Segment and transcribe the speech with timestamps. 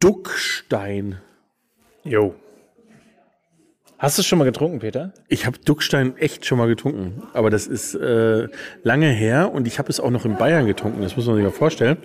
[0.00, 1.18] Duckstein.
[2.04, 2.34] Jo.
[3.98, 5.12] Hast du es schon mal getrunken, Peter?
[5.28, 8.48] Ich habe Duckstein echt schon mal getrunken, aber das ist äh,
[8.82, 11.44] lange her und ich habe es auch noch in Bayern getrunken, das muss man sich
[11.44, 11.98] mal vorstellen.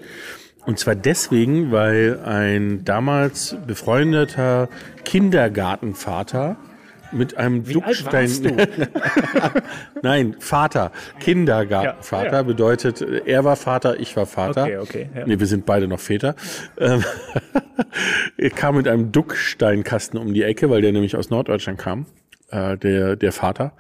[0.66, 4.68] Und zwar deswegen, weil ein damals befreundeter
[5.06, 6.58] Kindergartenvater
[7.16, 8.30] mit einem Wie Duckstein.
[10.02, 10.92] Nein, Vater.
[11.20, 12.44] Kindergartenvater Ja, ja.
[12.44, 14.64] bedeutet, äh, er war Vater, ich war Vater.
[14.64, 15.26] Okay, okay, ja.
[15.26, 16.36] Nee, wir sind beide noch Väter.
[16.78, 17.04] Ähm,
[18.38, 22.06] er kam mit einem Ducksteinkasten um die Ecke, weil der nämlich aus Norddeutschland kam.
[22.56, 23.74] Äh, der, der Vater.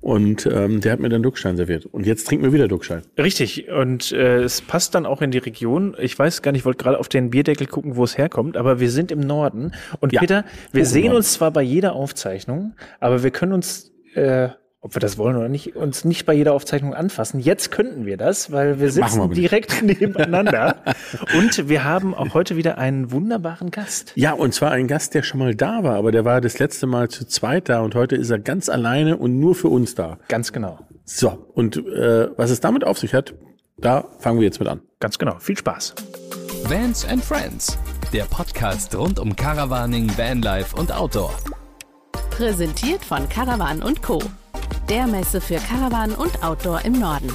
[0.00, 1.84] Und ähm, der hat mir dann Duckstein serviert.
[1.86, 3.02] Und jetzt trinken wir wieder Duckstein.
[3.18, 3.68] Richtig.
[3.68, 5.96] Und äh, es passt dann auch in die Region.
[5.98, 8.78] Ich weiß gar nicht, ich wollte gerade auf den Bierdeckel gucken, wo es herkommt, aber
[8.78, 9.72] wir sind im Norden.
[9.98, 10.20] Und Ja.
[10.20, 11.16] Peter, wir Oh, sehen Norden.
[11.16, 14.50] uns zwar bei jeder Aufzeichnung, aber wir können uns, äh,
[14.82, 17.38] ob wir das wollen oder nicht, uns nicht bei jeder Aufzeichnung anfassen.
[17.38, 19.36] Jetzt könnten wir das, weil wir wir sitzen nicht.
[19.36, 20.76] direkt nebeneinander.
[21.36, 24.12] Und wir haben auch heute wieder einen wunderbaren Gast.
[24.14, 26.86] Ja, und zwar ein Gast, der schon mal da war, aber der war das letzte
[26.86, 30.18] Mal zu zweit da und heute ist er ganz alleine und nur für uns da.
[30.28, 30.78] Ganz genau.
[31.04, 33.34] So, und äh, was es damit auf sich hat,
[33.76, 34.80] da fangen wir jetzt mit an.
[34.98, 35.38] Ganz genau.
[35.40, 35.94] Viel Spaß.
[36.64, 37.78] Vans and Friends,
[38.12, 41.34] der Podcast rund um Caravaning, Vanlife und Outdoor.
[42.30, 44.22] Präsentiert von Caravan und Co.
[44.88, 47.32] Der Messe für Caravan und Outdoor im Norden.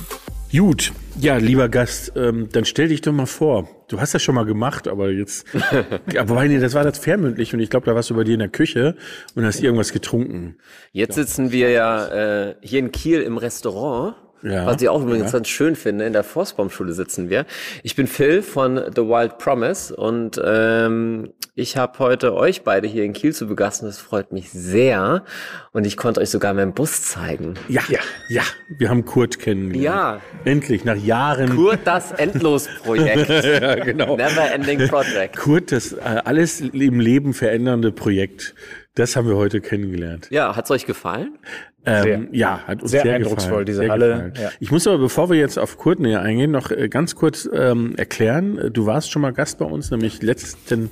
[0.52, 3.67] Gut, ja, lieber Gast, ähm, dann stell dich doch mal vor.
[3.88, 5.45] Du hast das schon mal gemacht, aber jetzt,
[6.25, 8.39] wobei, nee, das war das fernmündlich und ich glaube, da warst du bei dir in
[8.39, 8.95] der Küche
[9.36, 10.58] und hast irgendwas getrunken.
[10.91, 14.16] Jetzt sitzen wir ja äh, hier in Kiel im Restaurant.
[14.45, 15.39] Ja, was ich auch übrigens ja.
[15.39, 16.05] ganz schön finde.
[16.05, 17.45] In der Forstbaumschule sitzen wir.
[17.81, 23.05] Ich bin Phil von The Wild Promise und ähm, ich habe heute euch beide hier
[23.05, 23.85] in Kiel zu begasten.
[23.85, 25.23] Das freut mich sehr.
[25.71, 27.55] Und ich konnte euch sogar meinen Bus zeigen.
[27.69, 28.43] Ja, ja, ja,
[28.77, 29.83] wir haben Kurt kennengelernt.
[29.83, 30.21] Ja.
[30.43, 31.55] Endlich, nach Jahren.
[31.55, 33.30] Kurt das Endlosprojekt.
[33.55, 34.17] Ja, genau.
[34.17, 35.37] Never Ending Project.
[35.37, 38.53] Kurt, das äh, alles im Leben verändernde Projekt,
[38.95, 40.27] das haben wir heute kennengelernt.
[40.31, 41.38] Ja, hat's euch gefallen?
[41.85, 44.33] Ähm, ja, hat uns Sehr sehr, eindrucksvoll, gefallen, diese sehr Halle, gefallen.
[44.42, 44.49] ja.
[44.59, 47.93] Ich muss aber, bevor wir jetzt auf Kurt näher eingehen, noch äh, ganz kurz ähm,
[47.97, 48.71] erklären.
[48.73, 50.89] Du warst schon mal Gast bei uns, nämlich letzten,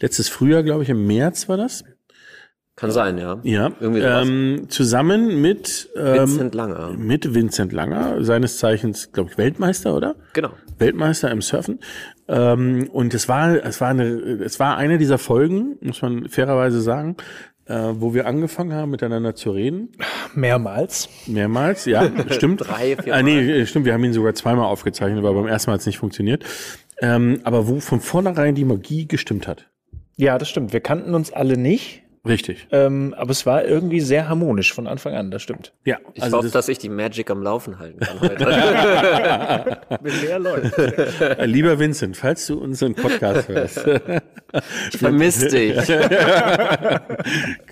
[0.00, 1.84] letztes Frühjahr, glaube ich, im März war das.
[2.76, 3.38] Kann sein, ja.
[3.44, 3.70] Ja.
[3.78, 4.26] Irgendwie sowas.
[4.28, 6.90] ähm, zusammen mit ähm, Vincent Langer.
[6.96, 10.16] mit Vincent Langer, seines Zeichens, glaube ich, Weltmeister, oder?
[10.32, 10.50] Genau.
[10.78, 11.78] Weltmeister im Surfen.
[12.26, 14.04] Ähm, und es war, es war eine,
[14.44, 17.16] es war eine dieser Folgen, muss man fairerweise sagen,
[17.66, 19.90] äh, wo wir angefangen haben, miteinander zu reden.
[20.34, 21.08] Mehrmals.
[21.26, 22.62] Mehrmals, ja, stimmt.
[22.66, 25.70] Drei, vier Ah, nee, äh, stimmt, wir haben ihn sogar zweimal aufgezeichnet, weil beim ersten
[25.70, 26.44] Mal hat es nicht funktioniert.
[27.00, 29.68] Ähm, aber wo von vornherein die Magie gestimmt hat.
[30.16, 30.72] Ja, das stimmt.
[30.72, 32.03] Wir kannten uns alle nicht.
[32.26, 32.66] Richtig.
[32.72, 35.72] Ähm, aber es war irgendwie sehr harmonisch von Anfang an, das stimmt.
[35.84, 38.44] Ja, Ich also hoffe, das, dass ich die Magic am Laufen halten kann heute.
[40.02, 40.72] Mit mehr Leuten.
[41.20, 43.84] äh, lieber Vincent, falls du unseren Podcast hörst,
[44.92, 45.74] Ich vermisse dich.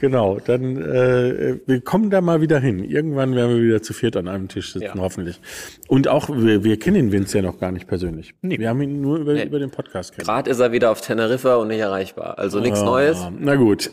[0.00, 2.82] genau, dann äh, wir kommen da mal wieder hin.
[2.84, 5.02] Irgendwann werden wir wieder zu viert an einem Tisch sitzen, Ja.
[5.02, 5.40] hoffentlich.
[5.88, 8.34] Und auch, wir, wir kennen den Vince ja noch gar nicht persönlich.
[8.42, 9.44] Wir haben ihn nur über, Nee.
[9.44, 10.46] über den Podcast kennengelernt.
[10.46, 12.38] Gerade ist er wieder auf Teneriffa und nicht erreichbar.
[12.38, 13.18] Also nichts Neues.
[13.20, 13.90] Ah, Na gut,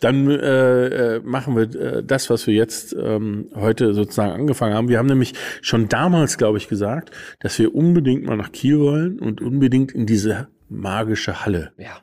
[0.00, 4.88] dann äh, äh, machen wir äh, das, was wir jetzt ähm, heute sozusagen angefangen haben.
[4.88, 9.18] Wir haben nämlich schon damals, glaube ich, gesagt, dass wir unbedingt mal nach Kiel wollen
[9.18, 11.72] und unbedingt in diese magische Halle.
[11.78, 12.00] Ja.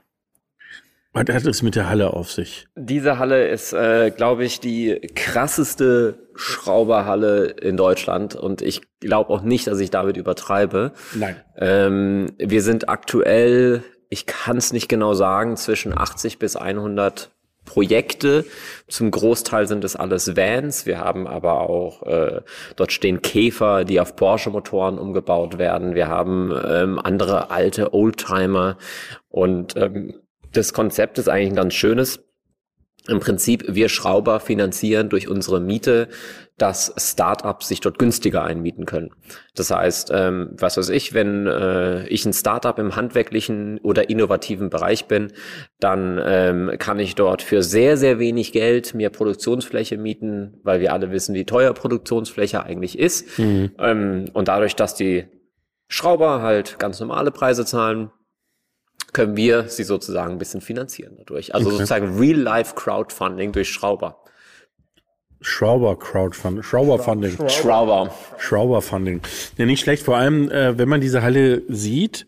[1.16, 2.68] Was hat es mit der Halle auf sich?
[2.76, 9.42] Diese Halle ist, äh, glaube ich, die krasseste Schrauberhalle in Deutschland und ich glaube auch
[9.42, 10.92] nicht, dass ich damit übertreibe.
[11.14, 11.38] Nein.
[11.58, 17.32] Ähm, wir sind aktuell, ich kann es nicht genau sagen, zwischen 80 bis 100
[17.66, 18.46] Projekte.
[18.88, 20.86] Zum Großteil sind es alles Vans.
[20.86, 22.42] Wir haben aber auch, äh,
[22.76, 25.96] dort stehen Käfer, die auf Porsche-Motoren umgebaut werden.
[25.96, 28.78] Wir haben ähm, andere alte Oldtimer
[29.30, 30.14] und ähm,
[30.54, 32.25] das Konzept ist eigentlich ein ganz schönes.
[33.08, 36.08] Im Prinzip, wir Schrauber finanzieren durch unsere Miete,
[36.58, 39.12] dass Startups sich dort günstiger einmieten können.
[39.56, 44.70] Das heißt, ähm, was weiß ich, wenn äh, ich ein Startup im handwerklichen oder innovativen
[44.70, 45.34] Bereich bin,
[45.80, 50.94] dann ähm, kann ich dort für sehr, sehr wenig Geld mir Produktionsfläche mieten, weil wir
[50.94, 53.38] alle wissen, wie teuer Produktionsfläche eigentlich ist.
[53.38, 55.26] Ähm, und dadurch, dass die
[55.90, 58.12] Schrauber halt ganz normale Preise zahlen,
[59.16, 61.56] können wir sie sozusagen ein bisschen finanzieren dadurch.
[61.56, 61.78] Also Okay.
[61.78, 64.22] sozusagen Real-Life-Crowdfunding durch Schrauber.
[65.42, 67.38] Schrauber Crowdfunding, Schrauberfunding.
[67.50, 68.14] Schrauber.
[68.40, 69.22] Schrauberfunding.
[69.58, 70.04] Ja, nicht schlecht.
[70.04, 72.28] Vor allem, äh, wenn man diese Halle sieht,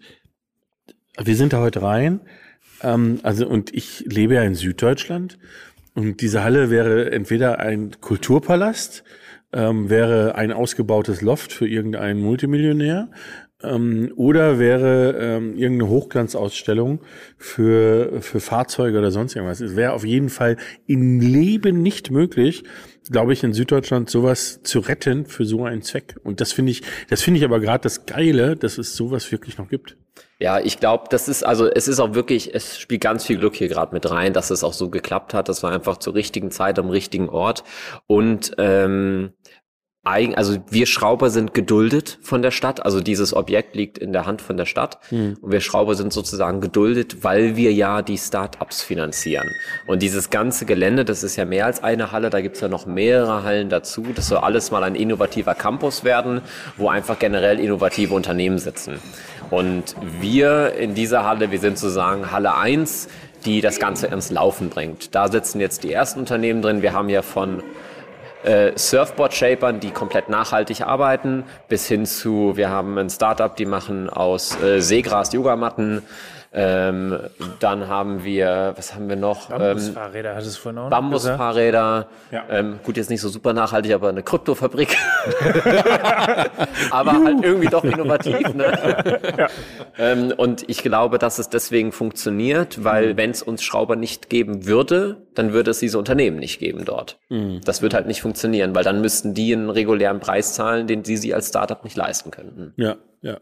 [1.21, 2.21] wir sind da heute rein,
[2.83, 5.39] ähm, also und ich lebe ja in Süddeutschland
[5.93, 9.03] und diese Halle wäre entweder ein Kulturpalast,
[9.51, 13.09] ähm, wäre ein ausgebautes Loft für irgendeinen Multimillionär
[13.63, 17.01] Ähm, oder wäre ähm, irgendeine Hochglanzausstellung
[17.37, 19.61] für, für Fahrzeuge oder sonst irgendwas.
[19.61, 22.63] Es wäre auf jeden Fall im Leben nicht möglich,
[23.09, 26.17] glaube ich, in Süddeutschland sowas zu retten für so einen Zweck.
[26.23, 29.57] Und das finde ich, das finde ich aber gerade das Geile, dass es sowas wirklich
[29.57, 29.97] noch gibt.
[30.39, 33.55] Ja, ich glaube, das ist also es ist auch wirklich, es spielt ganz viel Glück
[33.55, 35.49] hier gerade mit rein, dass es auch so geklappt hat.
[35.49, 37.63] Das war einfach zur richtigen Zeit am richtigen Ort
[38.05, 39.33] und ähm,
[40.35, 42.85] also wir Schrauber sind geduldet von der Stadt.
[42.85, 46.61] Also dieses Objekt liegt in der Hand von der Stadt und wir Schrauber sind sozusagen
[46.61, 49.49] geduldet, weil wir ja die Start-ups finanzieren.
[49.85, 52.85] Und dieses ganze Gelände, das ist ja mehr als eine Halle, da gibt's ja noch
[52.85, 54.05] mehrere Hallen dazu.
[54.15, 56.41] Das soll alles mal ein innovativer Campus werden,
[56.77, 58.99] wo einfach generell innovative Unternehmen sitzen.
[59.49, 63.07] Und wir in dieser Halle, wir sind sozusagen Halle 1,
[63.45, 65.15] die das Ganze ins Laufen bringt.
[65.15, 66.81] Da sitzen jetzt die ersten Unternehmen drin.
[66.81, 67.63] Wir haben ja von
[68.43, 74.09] äh, Surfboard-Shapern, die komplett nachhaltig arbeiten, bis hin zu, wir haben ein Startup, die machen
[74.09, 76.03] aus äh, Seegras Yogamatten.
[76.59, 77.19] Ähm,
[77.59, 79.51] dann haben wir, was haben wir noch?
[79.51, 80.89] Ähm, Bambusfahrräder hattest du vorhin auch.
[80.89, 82.07] Bambusfahrräder.
[82.31, 82.43] Ja.
[82.49, 84.97] Ähm, gut, jetzt nicht so super nachhaltig, aber eine Kryptofabrik.
[86.91, 88.53] aber halt irgendwie doch innovativ.
[88.53, 89.47] Ne?
[89.97, 93.17] ähm, und ich glaube, dass es deswegen funktioniert, weil Mhm.
[93.17, 97.19] wenn es uns Schrauber nicht geben würde, dann würde es diese Unternehmen nicht geben dort.
[97.29, 97.61] Mhm.
[97.63, 101.17] Das wird halt nicht funktionieren, weil dann müssten die einen regulären Preis zahlen, den sie
[101.17, 102.73] sie als Startup nicht leisten könnten.
[102.77, 102.95] Ja,
[103.27, 103.39] ja.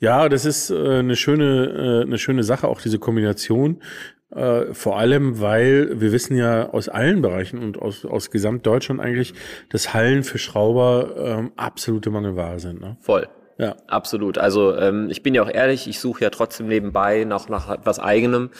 [0.00, 3.82] Ja, das ist äh, eine schöne, äh, eine schöne Sache, auch diese Kombination.
[4.30, 9.34] Äh, vor allem, weil wir wissen ja aus allen Bereichen und aus, aus Gesamtdeutschland eigentlich,
[9.70, 12.80] dass Hallen für Schrauber ähm, absolute Mangelware sind.
[12.80, 12.96] Ne?
[13.00, 13.28] Voll.
[13.56, 13.76] Ja.
[13.86, 14.36] Absolut.
[14.36, 18.00] Also ähm, ich bin ja auch ehrlich, ich suche ja trotzdem nebenbei noch nach etwas
[18.00, 18.50] Eigenem,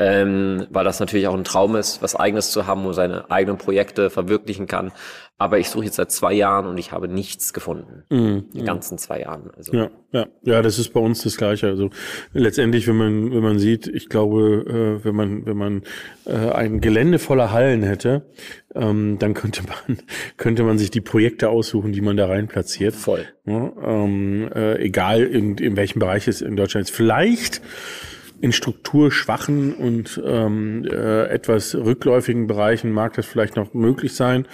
[0.00, 3.58] ähm, weil das natürlich auch ein Traum ist, was Eigenes zu haben, wo seine eigenen
[3.58, 4.92] Projekte verwirklichen kann.
[5.36, 8.04] Aber ich suche jetzt seit zwei Jahren und ich habe nichts gefunden.
[8.10, 9.50] Die ganzen zwei Jahren.
[9.56, 9.72] Also.
[9.74, 11.68] Ja, ja, ja, das ist bei uns das Gleiche.
[11.68, 11.88] Also
[12.34, 15.82] letztendlich, wenn man, wenn man sieht, ich glaube, äh, wenn man, wenn man
[16.26, 18.26] äh, ein Gelände voller Hallen hätte,
[18.74, 19.98] ähm, dann könnte man,
[20.36, 22.94] könnte man sich die Projekte aussuchen, die man da rein platziert.
[22.94, 23.24] voll.
[23.46, 26.94] Ja, ähm, äh, egal in, in welchem Bereich es in Deutschland ist.
[26.94, 27.62] Vielleicht
[28.40, 34.46] in strukturschwachen und ähm, äh, etwas rückläufigen Bereichen mag das vielleicht noch möglich sein.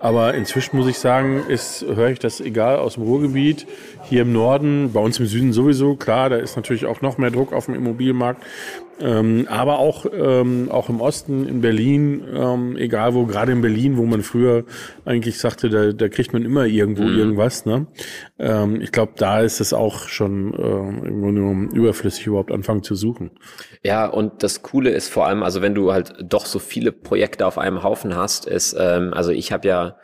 [0.00, 3.66] Aber inzwischen muss ich sagen, ist, höre ich das egal aus dem Ruhrgebiet,
[4.02, 7.30] hier im Norden, bei uns im Süden sowieso, klar, da ist natürlich auch noch mehr
[7.30, 8.42] Druck auf dem Immobilienmarkt.
[9.00, 13.96] Ähm, aber auch, ähm, auch im Osten, in Berlin, ähm, egal wo, gerade in Berlin,
[13.96, 14.64] wo man früher
[15.04, 17.66] eigentlich sagte, da, da kriegt man immer irgendwo irgendwas.
[17.66, 17.86] Ne?
[18.38, 22.82] Ähm, ich glaube, da ist es auch schon äh, im Grunde genommen überflüssig, überhaupt anfangen
[22.82, 23.32] zu suchen.
[23.82, 27.46] Ja, und das Coole ist vor allem, also wenn du halt doch so viele Projekte
[27.46, 29.96] auf einem Haufen hast, ist, ähm, also ich habe ja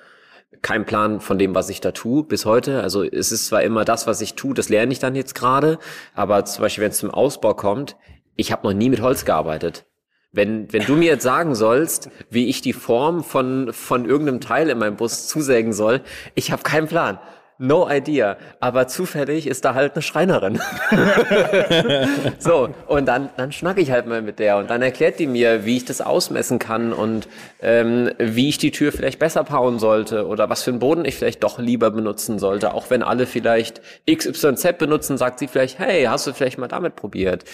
[0.63, 2.83] keinen Plan von dem, was ich da tue bis heute.
[2.83, 5.79] Also es ist zwar immer das, was ich tue, das lerne ich dann jetzt gerade,
[6.15, 7.97] aber zum Beispiel, wenn es zum Ausbau kommt,
[8.41, 9.87] ich habe noch nie mit Holz gearbeitet.
[10.33, 14.71] Wenn, wenn du mir jetzt sagen sollst, wie ich die Form von, von irgendeinem Teil
[14.71, 16.03] in meinem Bus zusägen soll,
[16.35, 17.19] ich habe keinen Plan.
[17.63, 18.39] No idea.
[18.59, 20.59] Aber zufällig ist da halt eine Schreinerin.
[22.39, 25.67] so, und dann, dann schnacke ich halt mal mit der und dann erklärt die mir,
[25.67, 27.29] wie ich das ausmessen kann und
[27.61, 31.17] ähm, wie ich die Tür vielleicht besser bauen sollte oder was für einen Boden ich
[31.17, 32.73] vielleicht doch lieber benutzen sollte.
[32.73, 36.97] Auch wenn alle vielleicht XYZ benutzen, sagt sie vielleicht, hey, hast du vielleicht mal damit
[36.97, 37.45] probiert?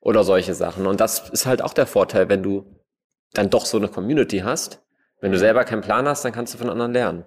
[0.00, 0.86] Oder solche Sachen.
[0.86, 2.64] Und das ist halt auch der Vorteil, wenn du
[3.34, 4.80] dann doch so eine Community hast.
[5.20, 7.24] Wenn du selber keinen Plan hast, dann kannst du von anderen lernen.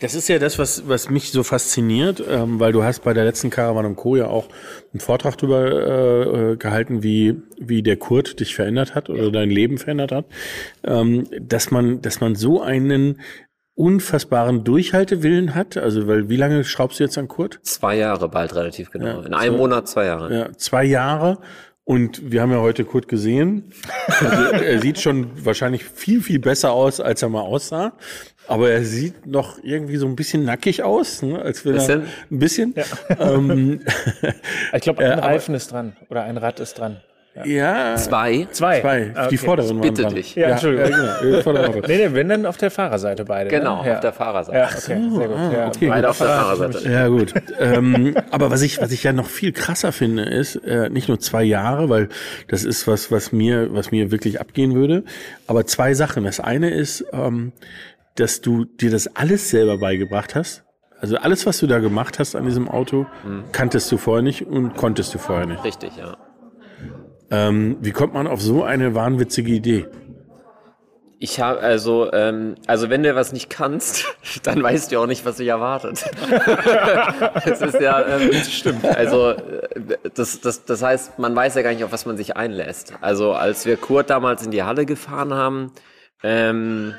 [0.00, 3.24] Das ist ja das, was, was mich so fasziniert, ähm, weil du hast bei der
[3.24, 4.16] letzten Caravan und Co.
[4.16, 4.48] ja auch
[4.92, 9.78] einen Vortrag darüber äh, gehalten, wie, wie der Kurt dich verändert hat oder dein Leben
[9.78, 10.24] verändert hat,
[10.84, 13.20] ähm, dass man, dass man so einen
[13.74, 15.76] unfassbaren Durchhaltewillen hat.
[15.76, 17.60] Also, weil wie lange schraubst du jetzt an Kurt?
[17.62, 19.06] Zwei Jahre bald relativ genau.
[19.06, 20.34] Ja, In einem so- Monat zwei Jahre.
[20.34, 21.38] Ja, zwei Jahre.
[21.84, 23.72] Und wir haben ja heute Kurt gesehen.
[24.20, 27.94] Also er sieht schon wahrscheinlich viel, viel besser aus, als er mal aussah.
[28.50, 31.40] Aber er sieht noch irgendwie so ein bisschen nackig aus, ne?
[31.40, 32.00] als wenn Bisschen?
[32.02, 32.74] er ein bisschen.
[33.18, 33.80] Ähm,
[34.74, 36.98] Ich glaube, ein aber- Reifen ist dran oder ein Rad ist dran.
[37.44, 38.48] ja, Zwei.
[38.50, 38.80] Zwei.
[38.80, 39.12] zwei.
[39.14, 39.46] Ah, Die okay.
[39.46, 40.14] vorderen waren Bitte dran.
[40.16, 40.34] dich.
[40.34, 40.90] Ja, Entschuldigung.
[40.90, 41.68] Ja, genau.
[41.80, 41.80] Die.
[41.86, 43.48] Nee, nee, wenn dann auf der Fahrerseite beide.
[43.50, 43.88] Genau, ne?
[43.88, 43.94] ja.
[43.94, 44.58] auf der Fahrerseite.
[44.58, 45.52] Ja, okay, sehr gut.
[45.52, 45.68] ja.
[45.68, 45.88] okay.
[45.88, 46.88] Beide auf der Fahrerseite.
[46.90, 47.32] Ja, gut.
[47.60, 51.20] ähm, aber was ich, was ich ja noch viel krasser finde, ist äh, nicht nur
[51.20, 52.08] zwei Jahre, weil
[52.48, 55.04] das ist was, was mir, was mir wirklich abgehen würde,
[55.46, 56.24] aber zwei Sachen.
[56.24, 57.52] Das eine ist, ähm,
[58.20, 60.64] dass du dir das alles selber beigebracht hast.
[61.00, 63.06] Also alles, was du da gemacht hast an diesem Auto,
[63.52, 65.64] kanntest du vorher nicht und konntest du vorher nicht.
[65.64, 66.16] Richtig, ja.
[67.30, 69.86] Ähm, wie kommt man auf so eine wahnwitzige Idee?
[71.22, 74.06] Ich habe also, ähm, also wenn du was nicht kannst,
[74.42, 76.02] dann weißt du auch nicht, was dich erwartet.
[77.44, 78.84] das ist ja, ähm, stimmt.
[78.86, 82.36] Also äh, das, das, das heißt, man weiß ja gar nicht, auf was man sich
[82.36, 82.94] einlässt.
[83.02, 85.72] Also als wir Kurt damals in die Halle gefahren haben,
[86.22, 86.94] ähm,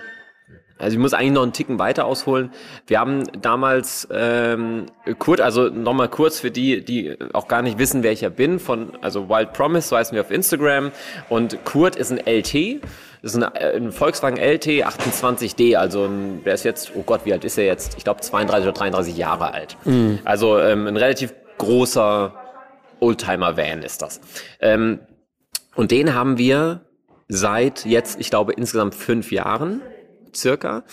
[0.81, 2.51] also ich muss eigentlich noch einen Ticken weiter ausholen.
[2.87, 4.87] Wir haben damals ähm,
[5.19, 8.59] Kurt, also nochmal kurz für die, die auch gar nicht wissen, wer ich ja bin,
[8.59, 10.91] von also Wild Promise, so heißen wir auf Instagram.
[11.29, 12.81] Und Kurt ist ein LT.
[13.21, 17.21] Das ist ein, äh, ein Volkswagen LT 28D, also ein, der ist jetzt, oh Gott,
[17.25, 17.95] wie alt ist er jetzt?
[17.97, 19.77] Ich glaube 32 oder 33 Jahre alt.
[19.85, 20.19] Mhm.
[20.23, 22.33] Also ähm, ein relativ großer
[22.99, 24.21] Oldtimer-Van ist das.
[24.59, 24.99] Ähm,
[25.75, 26.81] und den haben wir
[27.27, 29.81] seit jetzt, ich glaube, insgesamt fünf Jahren
[30.35, 30.83] circa,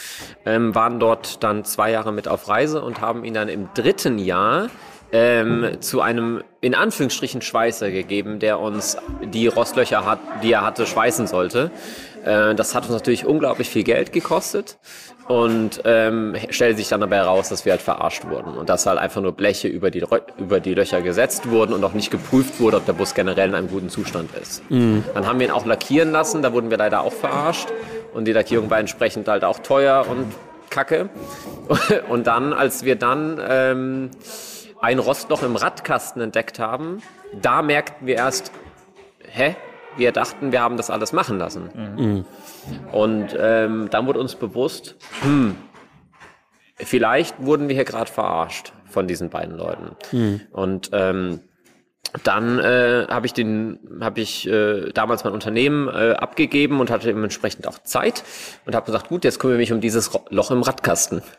[0.44, 4.18] ähm, waren dort dann zwei Jahre mit auf Reise und haben ihn dann im dritten
[4.18, 4.68] Jahr
[5.12, 10.86] ähm, zu einem in Anführungsstrichen Schweißer gegeben, der uns die Rostlöcher hat, die er hatte,
[10.86, 11.70] schweißen sollte.
[12.24, 14.78] Äh, das hat uns natürlich unglaublich viel Geld gekostet
[15.28, 18.98] und ähm, stellt sich dann dabei heraus, dass wir halt verarscht wurden und dass halt
[18.98, 20.02] einfach nur Bleche über die,
[20.38, 23.54] über die Löcher gesetzt wurden und auch nicht geprüft wurde, ob der Bus generell in
[23.54, 24.68] einem guten Zustand ist.
[24.70, 25.04] Mhm.
[25.14, 27.68] Dann haben wir ihn auch lackieren lassen, da wurden wir leider auch verarscht
[28.18, 30.34] und die Lackierung war entsprechend halt auch teuer und
[30.70, 31.08] kacke.
[32.08, 34.10] Und dann, als wir dann ähm,
[34.80, 37.00] ein Rostloch im Radkasten entdeckt haben,
[37.40, 38.50] da merkten wir erst,
[39.20, 39.54] hä?
[39.96, 41.70] Wir dachten, wir haben das alles machen lassen.
[41.74, 42.24] Mhm.
[42.90, 45.54] Und ähm, dann wurde uns bewusst, hm,
[46.76, 49.96] vielleicht wurden wir hier gerade verarscht von diesen beiden Leuten.
[50.10, 50.40] Mhm.
[50.50, 51.40] Und ähm,
[52.24, 57.06] dann äh, habe ich den habe ich äh, damals mein Unternehmen äh, abgegeben und hatte
[57.06, 58.24] dementsprechend auch Zeit
[58.64, 61.22] und habe gesagt gut jetzt kümmere ich mich um dieses Loch im Radkasten.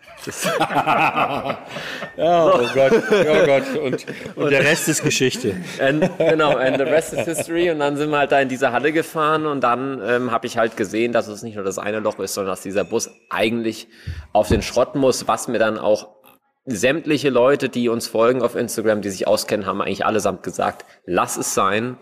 [2.18, 3.64] Ja, oh Gott oh Gott.
[3.82, 5.56] Und, und der Rest ist Geschichte.
[5.80, 7.72] And, genau and the rest is history.
[7.72, 10.58] Und dann sind wir halt da in diese Halle gefahren und dann ähm, habe ich
[10.58, 13.88] halt gesehen dass es nicht nur das eine Loch ist sondern dass dieser Bus eigentlich
[14.34, 16.19] auf den Schrott muss was mir dann auch
[16.66, 21.38] sämtliche Leute, die uns folgen auf Instagram, die sich auskennen, haben eigentlich allesamt gesagt, lass
[21.38, 21.98] es sein,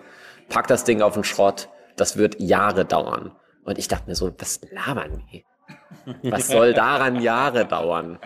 [0.49, 3.31] pack das Ding auf den Schrott, das wird Jahre dauern.
[3.63, 5.45] Und ich dachte mir so, was labern die?
[6.23, 8.19] Was soll daran Jahre dauern?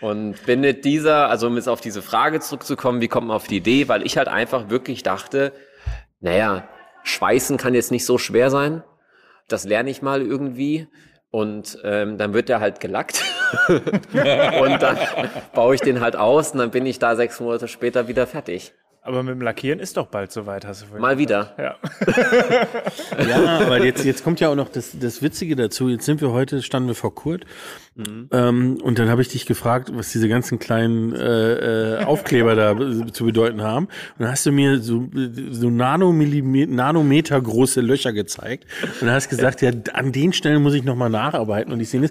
[0.00, 3.46] Und bin mit dieser, also um jetzt auf diese Frage zurückzukommen, wie kommt man auf
[3.46, 3.88] die Idee?
[3.88, 5.52] Weil ich halt einfach wirklich dachte,
[6.20, 6.68] naja,
[7.02, 8.82] Schweißen kann jetzt nicht so schwer sein.
[9.48, 10.88] Das lerne ich mal irgendwie.
[11.30, 13.22] Und ähm, dann wird der halt gelackt.
[13.68, 14.98] und dann
[15.54, 18.72] baue ich den halt aus und dann bin ich da sechs Monate später wieder fertig.
[19.06, 21.54] Aber mit dem Lackieren ist doch bald soweit, hast du Mal wieder.
[21.58, 21.76] Ja.
[23.28, 25.88] ja, aber jetzt, jetzt kommt ja auch noch das, das Witzige dazu.
[25.88, 27.44] Jetzt sind wir heute, standen wir vor Kurt.
[27.94, 28.28] Mhm.
[28.32, 32.76] Ähm, und dann habe ich dich gefragt, was diese ganzen kleinen äh, äh, Aufkleber da
[33.12, 33.86] zu bedeuten haben.
[33.86, 35.08] Und dann hast du mir so,
[35.50, 38.66] so Nanomillimeter, Nanometer große Löcher gezeigt.
[38.82, 41.72] Und dann hast gesagt, ja, an den Stellen muss ich nochmal nacharbeiten.
[41.72, 42.10] Und ich sehe das.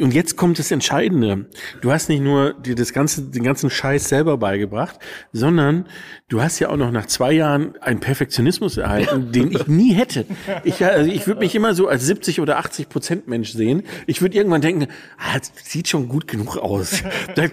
[0.00, 1.46] Und jetzt kommt das Entscheidende.
[1.80, 4.98] Du hast nicht nur dir das ganze, den ganzen Scheiß selber beigebracht,
[5.32, 5.86] sondern
[6.28, 10.26] du hast ja auch noch nach zwei Jahren einen Perfektionismus erhalten, den ich nie hätte.
[10.64, 13.84] Ich, also ich würde mich immer so als 70 oder 80 Prozent Mensch sehen.
[14.06, 17.02] Ich würde irgendwann denken, ah, das sieht schon gut genug aus.
[17.36, 17.50] Das,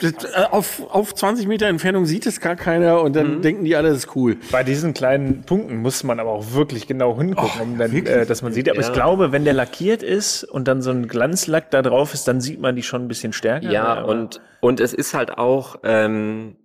[0.00, 3.42] das, äh, auf, auf 20 Meter Entfernung sieht es gar keiner und dann mhm.
[3.42, 4.36] denken die alle, das ist cool.
[4.50, 8.26] Bei diesen kleinen Punkten muss man aber auch wirklich genau hingucken, oh, um dann, äh,
[8.26, 8.68] dass man sieht.
[8.68, 8.86] Aber ja.
[8.86, 12.40] ich glaube, wenn der lackiert ist und dann so ein Glanzlack da drauf ist, dann
[12.40, 13.70] sieht man die schon ein bisschen stärker.
[13.70, 16.56] Ja, und, und es ist halt auch, ähm,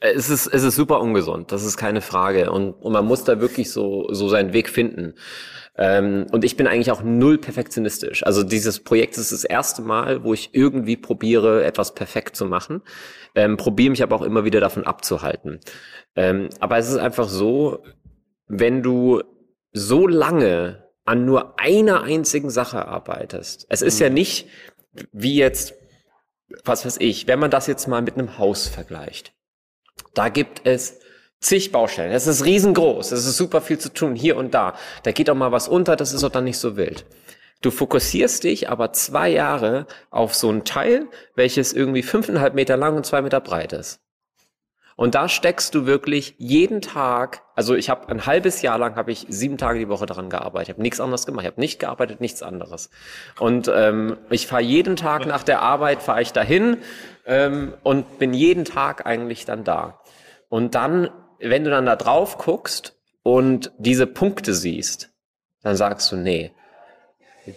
[0.00, 2.50] es ist, es ist super ungesund, das ist keine Frage.
[2.50, 5.14] Und, und man muss da wirklich so, so seinen Weg finden.
[5.76, 8.24] Ähm, und ich bin eigentlich auch null perfektionistisch.
[8.24, 12.82] Also dieses Projekt ist das erste Mal, wo ich irgendwie probiere, etwas perfekt zu machen.
[13.34, 15.60] Ähm, probiere mich aber auch immer wieder davon abzuhalten.
[16.16, 17.84] Ähm, aber es ist einfach so,
[18.46, 19.22] wenn du
[19.72, 23.66] so lange an nur einer einzigen Sache arbeitest.
[23.68, 24.04] Es ist mhm.
[24.04, 24.48] ja nicht
[25.12, 25.74] wie jetzt,
[26.64, 29.32] was weiß ich, wenn man das jetzt mal mit einem Haus vergleicht.
[30.18, 30.98] Da gibt es
[31.38, 32.10] zig Baustellen.
[32.10, 33.12] Es ist riesengroß.
[33.12, 34.74] Es ist super viel zu tun, hier und da.
[35.04, 37.06] Da geht auch mal was unter, das ist auch dann nicht so wild.
[37.62, 41.06] Du fokussierst dich aber zwei Jahre auf so ein Teil,
[41.36, 44.00] welches irgendwie fünfeinhalb Meter lang und zwei Meter breit ist.
[44.96, 49.12] Und da steckst du wirklich jeden Tag, also ich habe ein halbes Jahr lang habe
[49.12, 50.70] ich sieben Tage die Woche daran gearbeitet.
[50.70, 51.44] Ich habe nichts anderes gemacht.
[51.44, 52.90] Ich habe nicht gearbeitet, nichts anderes.
[53.38, 56.78] Und ähm, ich fahre jeden Tag nach der Arbeit, fahre ich dahin
[57.26, 60.00] ähm, und bin jeden Tag eigentlich dann da.
[60.48, 65.10] Und dann wenn du dann da drauf guckst und diese Punkte siehst,
[65.62, 66.52] dann sagst du, nee,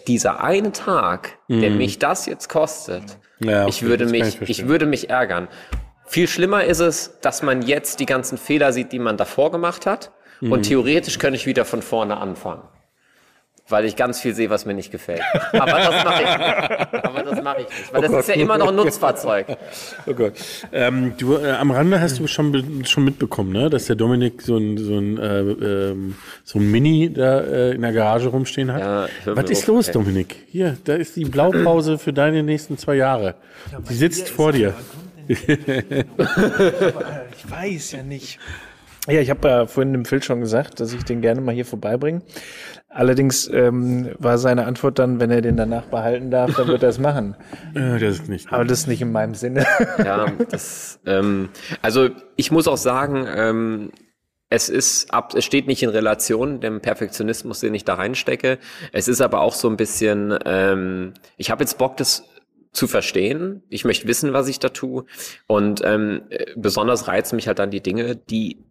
[0.06, 1.60] dieser eine Tag, mm.
[1.60, 1.78] der mhm.
[1.78, 5.48] mich das jetzt kostet, ja, ich würde mich, ich, ich würde mich ärgern.
[6.06, 9.86] Viel schlimmer ist es, dass man jetzt die ganzen Fehler sieht, die man davor gemacht
[9.86, 10.12] hat.
[10.40, 10.52] Mm.
[10.52, 10.62] Und mhm.
[10.64, 12.62] theoretisch könnte ich wieder von vorne anfangen.
[13.72, 15.22] Weil ich ganz viel sehe, was mir nicht gefällt.
[15.52, 16.28] Aber das mache ich.
[17.04, 19.46] Aber das mache ich nicht, weil das ist ja immer noch ein Nutzfahrzeug.
[20.06, 20.34] Oh Gott.
[20.72, 23.70] Ähm, du, äh, am Rande hast du schon, schon mitbekommen, ne?
[23.70, 27.82] dass der Dominik so ein, so ein, äh, ähm, so ein Mini da äh, in
[27.82, 28.80] der Garage rumstehen hat.
[28.80, 29.94] Ja, Was ist los, ey.
[29.94, 30.36] Dominik?
[30.50, 33.36] Hier, da ist die Blaupause für deine nächsten zwei Jahre.
[33.88, 34.74] Die sitzt vor dir.
[35.28, 35.48] Ich
[37.50, 38.38] weiß ja nicht.
[39.08, 41.66] Ja, ich habe ja vorhin dem Phil schon gesagt, dass ich den gerne mal hier
[41.66, 42.22] vorbeibringe.
[42.88, 46.90] Allerdings ähm, war seine Antwort dann, wenn er den danach behalten darf, dann wird er
[46.90, 47.36] es machen.
[47.74, 48.52] Äh, das ist nicht.
[48.52, 49.66] Aber das ist nicht in meinem Sinne.
[49.98, 51.48] Ja, das, ähm,
[51.80, 53.92] also ich muss auch sagen, ähm,
[54.50, 58.58] es ist ab, es steht nicht in Relation dem Perfektionismus, den ich da reinstecke.
[58.92, 62.24] Es ist aber auch so ein bisschen, ähm, ich habe jetzt Bock, das
[62.72, 63.62] zu verstehen.
[63.68, 65.04] Ich möchte wissen, was ich da tue.
[65.46, 68.64] Und ähm, äh, besonders reizen mich halt dann die Dinge, die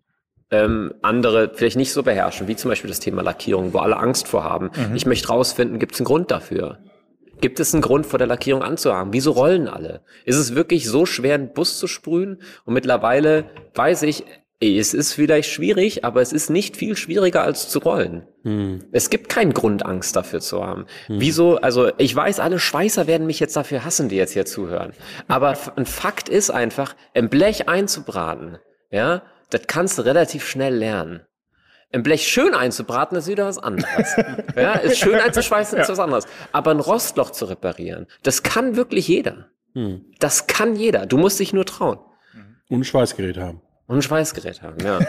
[0.52, 4.28] ähm, andere vielleicht nicht so beherrschen, wie zum Beispiel das Thema Lackierung, wo alle Angst
[4.28, 4.70] vor haben.
[4.94, 6.80] Ich möchte rausfinden, gibt es einen Grund dafür?
[7.40, 9.14] Gibt es einen Grund, vor der Lackierung anzuhaben?
[9.14, 10.02] Wieso rollen alle?
[10.26, 12.42] Ist es wirklich so schwer, einen Bus zu sprühen?
[12.66, 14.26] Und mittlerweile weiß ich,
[14.60, 18.28] ey, es ist vielleicht schwierig, aber es ist nicht viel schwieriger als zu rollen.
[18.92, 20.86] Es gibt keinen Grund, Angst dafür zu haben.
[21.08, 24.94] Wieso, also ich weiß, alle Schweißer werden mich jetzt dafür hassen, die jetzt hier zuhören.
[25.28, 28.60] Aber ein Fakt ist einfach, ein Blech einzubraten,
[28.92, 31.22] ja, das kannst du relativ schnell lernen.
[31.94, 34.16] Ein Blech schön einzubraten ist wieder was anderes.
[34.56, 36.26] ja, ist schön einzuschweißen ist was anderes.
[36.52, 39.50] Aber ein Rostloch zu reparieren, das kann wirklich jeder.
[40.20, 41.06] Das kann jeder.
[41.06, 42.00] Du musst dich nur trauen.
[42.70, 43.62] Und ein Schweißgerät haben.
[43.88, 45.00] Und ein Schweißgerät haben, ja.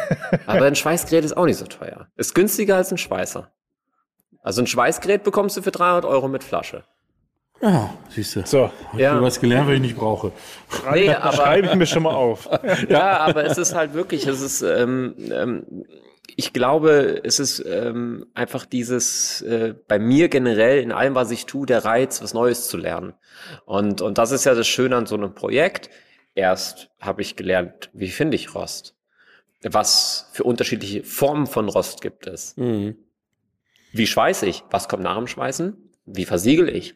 [0.46, 2.08] Aber ein Schweißgerät ist auch nicht so teuer.
[2.16, 3.52] Ist günstiger als ein Schweißer.
[4.42, 6.84] Also ein Schweißgerät bekommst du für 300 Euro mit Flasche.
[7.62, 8.44] Ja, siehst du.
[8.44, 9.12] So, Ich Ja.
[9.12, 10.32] habe was gelernt, was ich nicht brauche.
[10.92, 12.48] Nee, aber, schreibe ich mir schon mal auf.
[12.88, 15.84] ja, aber es ist halt wirklich, es ist, ähm, ähm,
[16.34, 21.46] ich glaube, es ist ähm, einfach dieses, äh, bei mir generell in allem, was ich
[21.46, 23.14] tue, der Reiz, was Neues zu lernen.
[23.64, 25.88] Und, und das ist ja das Schöne an so einem Projekt.
[26.34, 28.96] Erst habe ich gelernt, wie finde ich Rost?
[29.62, 32.56] Was für unterschiedliche Formen von Rost gibt es?
[33.92, 34.64] Wie schweiße ich?
[34.70, 35.76] Was kommt nach dem Schweißen?
[36.06, 36.94] Wie versiegel ich?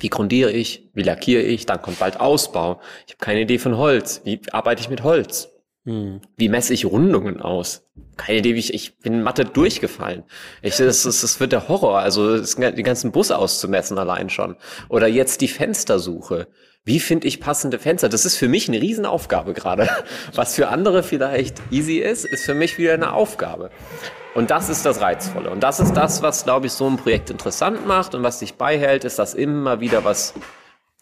[0.00, 0.88] Wie grundiere ich?
[0.94, 1.66] Wie lackiere ich?
[1.66, 2.80] Dann kommt bald Ausbau.
[3.06, 4.22] Ich habe keine Idee von Holz.
[4.24, 5.50] Wie arbeite ich mit Holz?
[6.36, 7.86] Wie messe ich Rundungen aus?
[8.16, 10.24] Keine Idee, wie ich, ich bin in Mathe durchgefallen.
[10.62, 14.56] Ich, das, das, das wird der Horror, also das, den ganzen Bus auszumessen allein schon.
[14.88, 16.48] Oder jetzt die Fenstersuche.
[16.84, 18.08] Wie finde ich passende Fenster?
[18.08, 19.88] Das ist für mich eine Riesenaufgabe gerade.
[20.34, 23.70] Was für andere vielleicht easy ist, ist für mich wieder eine Aufgabe.
[24.34, 25.50] Und das ist das Reizvolle.
[25.50, 28.54] Und das ist das, was, glaube ich, so ein Projekt interessant macht und was dich
[28.54, 30.34] beihält, ist, dass immer wieder was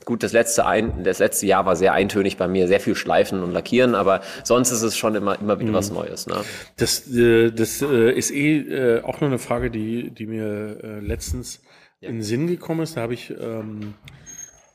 [0.05, 3.43] Gut, das letzte, ein, das letzte Jahr war sehr eintönig bei mir, sehr viel Schleifen
[3.43, 6.27] und Lackieren, aber sonst ist es schon immer, immer wieder was Neues.
[6.27, 6.37] Ne?
[6.77, 11.01] Das, äh, das äh, ist eh äh, auch noch eine Frage, die, die mir äh,
[11.01, 11.61] letztens
[12.01, 12.97] in den Sinn gekommen ist.
[12.97, 13.95] Da habe ich ähm,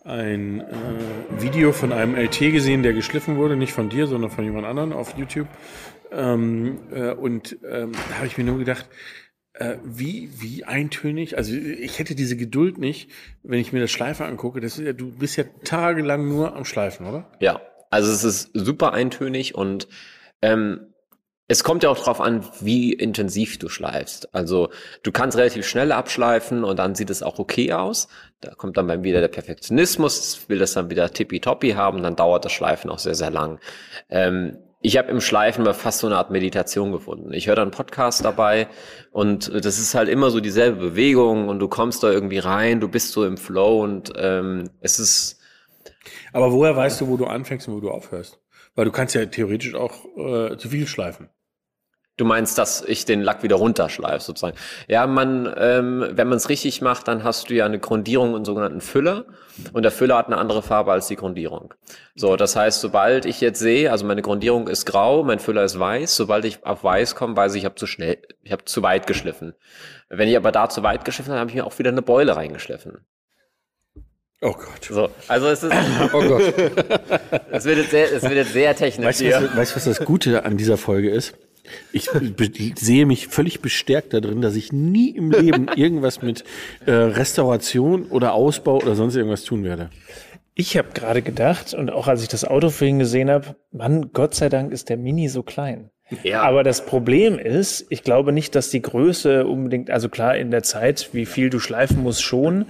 [0.04, 4.44] ein äh, Video von einem LT gesehen, der geschliffen wurde, nicht von dir, sondern von
[4.44, 5.48] jemand anderem auf YouTube.
[6.14, 8.88] Ähm, äh, und ähm, da habe ich mir nur gedacht,
[9.54, 13.10] äh, wie, wie eintönig, also ich hätte diese Geduld nicht,
[13.44, 14.60] wenn ich mir das Schleifer angucke.
[14.60, 17.30] Das ist ja, du bist ja tagelang nur am Schleifen, oder?
[17.40, 19.88] Ja, also es ist super eintönig und
[20.42, 20.94] ähm,
[21.48, 24.34] es kommt ja auch drauf an, wie intensiv du schleifst.
[24.34, 24.70] Also
[25.04, 28.08] du kannst relativ schnell abschleifen und dann sieht es auch okay aus.
[28.40, 32.54] Da kommt dann wieder der Perfektionismus, will das dann wieder tippitoppi haben, dann dauert das
[32.54, 33.60] Schleifen auch sehr, sehr lang.
[34.10, 37.32] Ähm, ich habe im Schleifen mal fast so eine Art Meditation gefunden.
[37.34, 38.68] Ich höre dann einen Podcast dabei
[39.12, 42.90] und das ist halt immer so dieselbe Bewegung und du kommst da irgendwie rein, du
[42.90, 45.40] bist so im Flow und ähm, es ist
[46.34, 48.42] Aber woher weißt du, wo du anfängst und wo du aufhörst?
[48.76, 51.30] Weil du kannst ja theoretisch auch äh, zu viel schleifen.
[52.16, 54.56] Du meinst, dass ich den Lack wieder runterschleife, sozusagen.
[54.88, 58.36] Ja, man, ähm, wenn man es richtig macht, dann hast du ja eine Grundierung und
[58.36, 59.26] einen sogenannten Füller.
[59.72, 61.74] Und der Füller hat eine andere Farbe als die Grundierung.
[62.16, 65.80] So, das heißt, sobald ich jetzt sehe, also meine Grundierung ist grau, mein Füller ist
[65.80, 68.84] weiß, sobald ich auf weiß komme, weiß ich, ich habe zu schnell, ich habe zu
[68.84, 69.56] weit geschliffen.
[70.10, 72.36] Wenn ich aber da zu weit geschliffen habe, habe ich mir auch wieder eine Beule
[72.36, 73.06] reingeschliffen.
[74.42, 74.86] Oh Gott.
[74.88, 75.74] So, also es ist,
[76.14, 76.54] Oh Gott.
[77.52, 79.86] es wird jetzt sehr, es wird jetzt sehr technisch Weißt du, was, weißt, du, was
[79.86, 81.34] das Gute an dieser Folge ist?
[81.92, 82.10] Ich
[82.76, 86.44] sehe mich völlig bestärkt darin, dass ich nie im Leben irgendwas mit
[86.86, 89.90] äh, Restauration oder Ausbau oder sonst irgendwas tun werde.
[90.56, 94.36] Ich habe gerade gedacht, und auch als ich das Auto vorhin gesehen habe, Mann, Gott
[94.36, 95.90] sei Dank ist der Mini so klein.
[96.22, 96.44] Ja.
[96.44, 100.62] Aber das Problem ist, ich glaube nicht, dass die Größe unbedingt, also klar in der
[100.62, 102.66] Zeit, wie viel du schleifen musst, schon.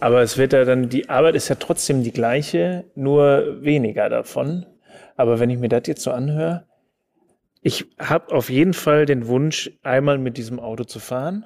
[0.00, 4.64] Aber es wird ja dann, die Arbeit ist ja trotzdem die gleiche, nur weniger davon.
[5.16, 6.67] Aber wenn ich mir das jetzt so anhöre,
[7.60, 11.44] ich habe auf jeden Fall den Wunsch, einmal mit diesem Auto zu fahren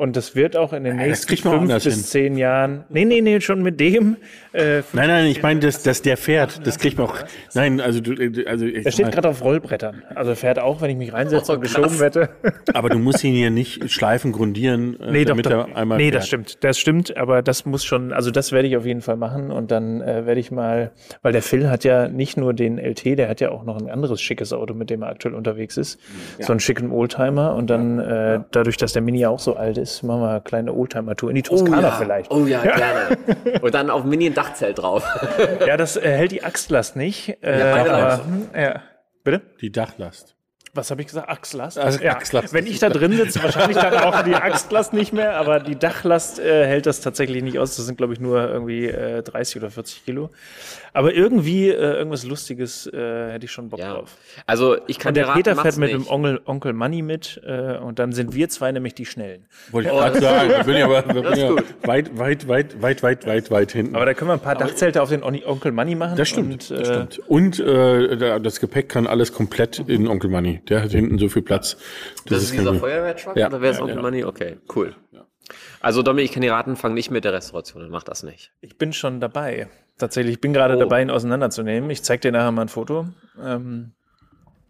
[0.00, 2.02] Und das wird auch in den das nächsten kriegt man fünf bis hin.
[2.04, 2.84] zehn Jahren.
[2.88, 4.16] Nee, nee, nee, schon mit dem.
[4.52, 7.16] Äh, Nein, nein, ich meine, dass, dass der fährt, das kriegt man auch.
[7.54, 8.12] Nein, also du,
[8.46, 10.02] also ich er steht gerade auf Rollbrettern.
[10.14, 12.00] Also er fährt auch, wenn ich mich reinsetze Oh, und geschoben krass.
[12.00, 12.30] werde.
[12.72, 15.68] aber du musst ihn hier nicht schleifen, grundieren, äh, Nee, damit doch.
[15.68, 16.14] er einmal nee fährt.
[16.16, 16.64] das stimmt.
[16.64, 19.70] Das stimmt, aber das muss schon, also das werde ich auf jeden Fall machen und
[19.70, 23.28] dann äh, werde ich mal, weil der Phil hat ja nicht nur den LT, der
[23.28, 26.00] hat ja auch noch ein anderes schickes Auto, mit dem er aktuell unterwegs ist.
[26.40, 29.76] So einen schicken Oldtimer und dann äh, dadurch, dass der Mini ja auch so alt
[29.76, 31.90] ist, machen wir eine kleine Oldtimer-Tour in die Toskana ja.
[31.92, 32.30] vielleicht.
[32.30, 33.60] Oh ja, gerne.
[33.60, 35.04] Und dann auf Mini ein Dachzelt drauf.
[35.66, 37.42] Ja, das äh, hält die Achslast nicht.
[37.42, 38.82] Äh, Ja, beide aber, hm, ja.
[39.22, 39.42] Bitte?
[39.60, 40.34] Die Dachlast.
[40.72, 41.28] Was habe ich gesagt?
[41.28, 41.78] Achslast?
[41.78, 42.12] Also ja.
[42.16, 42.52] Achslast.
[42.54, 46.38] Wenn ich da drin sitze, wahrscheinlich dann auch die Achslast nicht mehr, aber die Dachlast
[46.38, 47.74] äh, hält das tatsächlich nicht aus.
[47.76, 50.30] Das sind, glaube ich, nur irgendwie äh, 30 oder 40 Kilo.
[50.92, 53.94] Aber irgendwie äh, irgendwas Lustiges äh, hätte ich schon Bock Ja.
[53.94, 54.16] drauf.
[54.46, 56.06] Also ich kann Und der Peter fährt mit nicht.
[56.06, 59.46] dem Onkel, Onkel Money mit äh, und dann sind wir zwei nämlich die Schnellen.
[59.72, 60.50] Wollte ich gerade sagen.
[60.50, 63.50] Da bin ich aber da bin ist ich ja weit, weit, weit, weit, weit, weit,
[63.50, 63.94] weit hinten.
[63.96, 66.16] Aber da können wir ein paar Dachzelte auf den Onkel Money machen.
[66.16, 67.18] das stimmt, Und, das äh, stimmt.
[67.28, 70.59] Und äh, da- das Gepäck kann alles komplett in Onkel Money.
[70.68, 71.76] Der hat hinten so viel Platz.
[72.26, 72.74] Das ist kein dieser.
[72.74, 74.02] Feuerwehrtruck Ja, oder wer ist ja, Onkel ja.
[74.02, 74.24] Money?
[74.24, 74.94] Okay, cool.
[75.80, 78.52] Also Dominik, ich kann dir raten, fang nicht mit der Restauration an, mach das nicht.
[78.60, 79.68] Ich bin schon dabei.
[79.98, 80.78] Tatsächlich, ich bin gerade Oh.
[80.78, 81.90] dabei, ihn auseinanderzunehmen.
[81.90, 83.08] Ich zeig dir nachher mal ein Foto.
[83.42, 83.92] Ähm,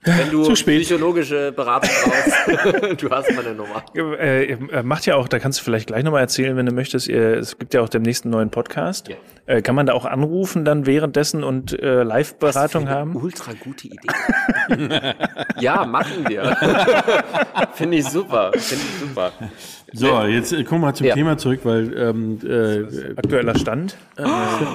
[0.02, 3.84] Wenn du psychologische Beratung brauchst, du hast meine Nummer.
[3.94, 7.06] Äh, äh, macht ja auch, da kannst du vielleicht gleich nochmal erzählen, wenn du möchtest.
[7.08, 9.08] Ihr, es gibt ja auch demnächst einen neuen Podcast.
[9.08, 9.16] Ja.
[9.44, 13.14] Äh, kann man da auch anrufen dann währenddessen und äh, Live-Beratung haben?
[13.14, 14.08] Ultra gute Idee.
[15.60, 16.56] ja, machen wir.
[17.74, 18.52] Finde ich super.
[18.54, 19.32] Finde ich super.
[19.92, 21.14] So, jetzt äh, kommen wir mal zum Ja.
[21.14, 23.96] Thema zurück, weil ähm, äh, Aktueller Stand.
[24.16, 24.24] Äh,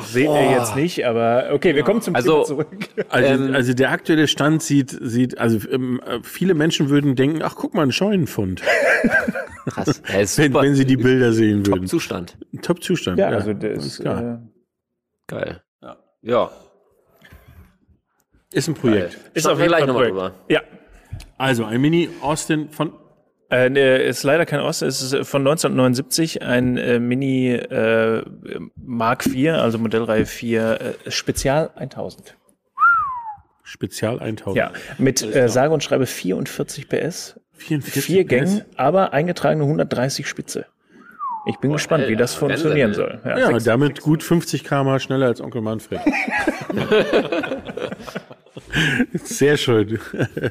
[0.04, 2.90] seht ihr jetzt nicht, aber okay, wir kommen zum Also- Thema zurück.
[3.10, 7.42] Also, Ähm, also der aktuelle Stand sieht, sieht also ähm, äh, viele Menschen würden denken,
[7.44, 8.62] ach guck mal, ein Scheunenfund,
[9.68, 10.02] Krass.
[10.12, 10.64] Ja, ist wenn, super.
[10.64, 11.88] wenn sie die Bilder sehen würden.
[11.88, 12.38] Zustand.
[12.62, 13.18] Top-Zustand.
[13.18, 14.22] Ja, also alles das klar.
[14.22, 14.38] äh,
[15.28, 15.62] Geil.
[16.22, 16.52] Ja.
[18.52, 19.18] ist ein Projekt.
[19.34, 20.34] ist Schauen auf jeden gleich Fall nochmal ein Projekt.
[20.36, 20.46] drüber.
[20.50, 20.62] Ja.
[21.38, 22.92] Also ein Mini Austin von
[23.50, 28.24] Äh, ne, ist leider kein Ost, es ist von 1979 ein äh, Mini äh,
[28.76, 32.36] Mark IV, also Modellreihe 4 äh, Spezial 1000.
[33.64, 34.56] Spezial 1000.
[34.58, 38.30] Ja, mit äh, sage und schreibe 44 PS, 44 vier PS.
[38.30, 40.66] Gängen, aber eingetragene 130 Spitze.
[41.48, 43.22] Ich bin gespannt, wie das Alter, funktionieren soll.
[43.24, 46.02] Ja, sechs- damit gut 50 km schneller als Onkel Manfred.
[49.24, 50.00] Sehr schön.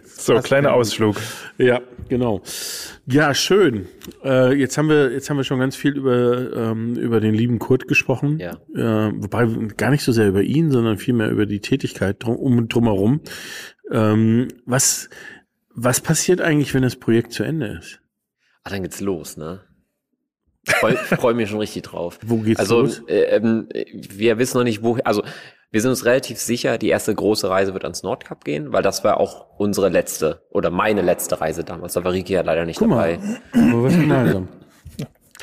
[0.05, 1.17] so, kleiner Ausflug.
[1.59, 2.43] Ja, genau.
[3.07, 3.87] Ja, schön.
[4.23, 7.59] Äh, jetzt haben wir jetzt haben wir schon ganz viel über ähm, über den lieben
[7.59, 8.39] Kurt gesprochen.
[8.39, 8.59] Ja.
[8.75, 12.59] Äh, wobei gar nicht so sehr über ihn, sondern vielmehr über die Tätigkeit drum, um
[12.59, 13.21] und drumherum.
[13.91, 15.09] Ähm, was
[15.75, 18.01] was passiert eigentlich, wenn das Projekt zu Ende ist?
[18.63, 19.61] Ah, dann geht's los, ne?
[20.67, 22.19] Freu, freu mich schon richtig drauf.
[22.25, 23.03] Wo geht's also, los?
[23.07, 24.97] Äh, ähm, wir wissen noch nicht, wo.
[25.05, 25.23] Also,
[25.75, 29.03] wir sind uns relativ sicher, die erste große Reise wird ans Nordkap gehen, weil das
[29.03, 31.95] war auch unsere letzte oder meine letzte Reise damals.
[31.95, 33.19] Da war Riki ja leider nicht Guck mal.
[33.53, 33.89] dabei.
[33.91, 34.49] Gemeinsam.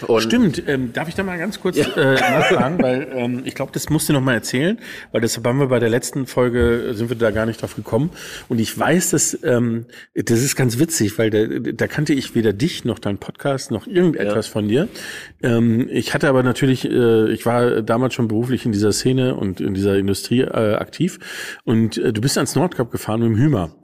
[0.08, 3.72] Und Stimmt, ähm, darf ich da mal ganz kurz äh, nachfragen, weil ähm, ich glaube,
[3.74, 4.80] das musst du noch mal erzählen,
[5.12, 8.10] weil das haben wir bei der letzten Folge, sind wir da gar nicht drauf gekommen.
[8.48, 12.54] Und ich weiß, dass ähm, das ist ganz witzig, weil da, da kannte ich weder
[12.54, 14.88] dich noch deinen Podcast noch irgendetwas von dir.
[15.44, 19.62] Ähm, ich hatte aber natürlich, äh, ich war damals schon beruflich in dieser Szene und
[19.62, 21.20] in dieser Industrie äh, aktiv
[21.64, 23.76] und äh, du bist ans Nordkap gefahren mit dem Hümer.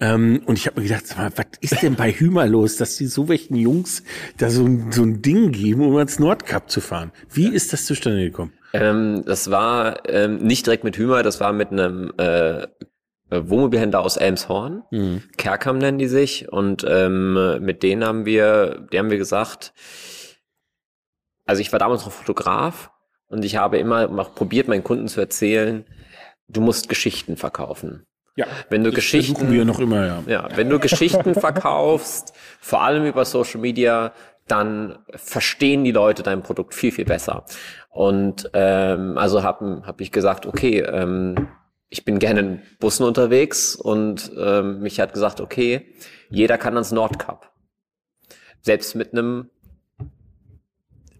[0.00, 3.28] Ähm, und ich habe mir gedacht, was ist denn bei Hümer los, dass die so
[3.28, 4.02] welchen Jungs
[4.38, 7.12] da so, ein- so ein Ding geben, um ans Nordkap zu fahren?
[7.30, 8.52] Wie ist das zustande gekommen?
[8.74, 12.66] ähm, das war ähm, nicht direkt mit Hümer, das war mit einem äh,
[13.30, 14.82] Wohnmobilhändler aus Elmshorn.
[15.36, 16.50] Kerkam nennen die sich.
[16.52, 19.72] Und ähm, mit denen haben wir, die haben wir gesagt,
[21.46, 22.90] also ich war damals noch Fotograf
[23.28, 25.84] und ich habe immer auch probiert, meinen Kunden zu erzählen,
[26.48, 28.04] du musst Geschichten verkaufen.
[28.34, 30.22] Ja, Wenn du das Geschichten wir noch immer, ja.
[30.26, 34.12] Ja, wenn du Geschichten verkaufst, vor allem über Social Media,
[34.48, 37.44] dann verstehen die Leute dein Produkt viel, viel besser.
[37.90, 41.48] Und ähm, also habe hab ich gesagt, okay, ähm,
[41.90, 45.94] ich bin gerne in Bussen unterwegs und ähm, mich hat gesagt, okay,
[46.30, 47.52] jeder kann ans Nordkap.
[48.62, 49.50] Selbst mit einem,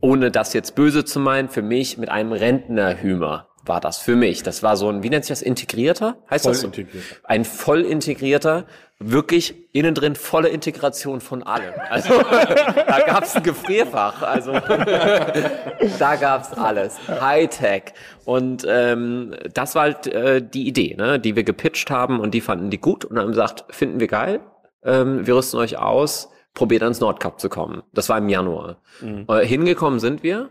[0.00, 4.42] ohne das jetzt böse zu meinen, für mich mit einem Rentnerhümer war das für mich.
[4.42, 6.16] Das war so ein, wie nennt sich das, integrierter?
[6.30, 6.68] Heißt das so?
[6.68, 7.16] Vollintegrierter.
[7.24, 8.66] Ein voll integrierter,
[8.98, 11.74] wirklich innen drin volle Integration von allem.
[11.90, 14.52] Also da gab's ein Gefrierfach, also
[15.98, 16.96] da gab's alles.
[17.08, 17.94] Hightech.
[18.24, 22.40] Und ähm, das war halt äh, die Idee, ne, die wir gepitcht haben und die
[22.40, 24.40] fanden die gut und haben gesagt, finden wir geil,
[24.84, 27.82] ähm, wir rüsten euch aus, probiert ans Nordkap zu kommen.
[27.92, 28.82] Das war im Januar.
[29.02, 30.50] Äh, hingekommen sind wir.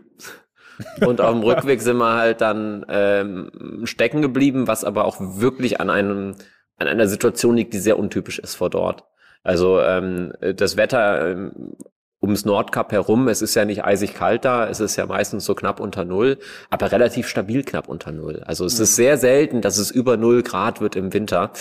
[1.06, 5.80] Und auf dem Rückweg sind wir halt dann ähm, stecken geblieben, was aber auch wirklich
[5.80, 6.34] an einem
[6.78, 9.04] an einer Situation liegt, die sehr untypisch ist vor dort.
[9.42, 11.76] Also ähm, das Wetter ähm,
[12.22, 15.54] ums Nordkap herum, es ist ja nicht eisig kalt da, es ist ja meistens so
[15.54, 16.38] knapp unter Null,
[16.70, 18.42] aber relativ stabil knapp unter Null.
[18.46, 21.52] Also es ist sehr selten, dass es über Null Grad wird im Winter.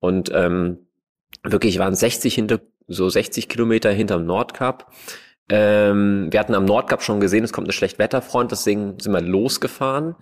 [0.00, 0.78] Und ähm,
[1.42, 4.90] wirklich waren 60 hinter, so 60 Kilometer hinterm Nordkap.
[5.48, 10.16] Ähm, wir hatten am Nordkap schon gesehen, es kommt eine Schlechtwetterfront, deswegen sind wir losgefahren.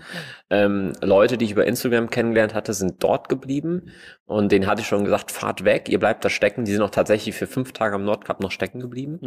[0.50, 3.90] Ähm, Leute, die ich über Instagram kennengelernt hatte, sind dort geblieben
[4.26, 6.66] und denen hatte ich schon gesagt, fahrt weg, ihr bleibt da stecken.
[6.66, 9.18] Die sind auch tatsächlich für fünf Tage am Nordkap noch stecken geblieben.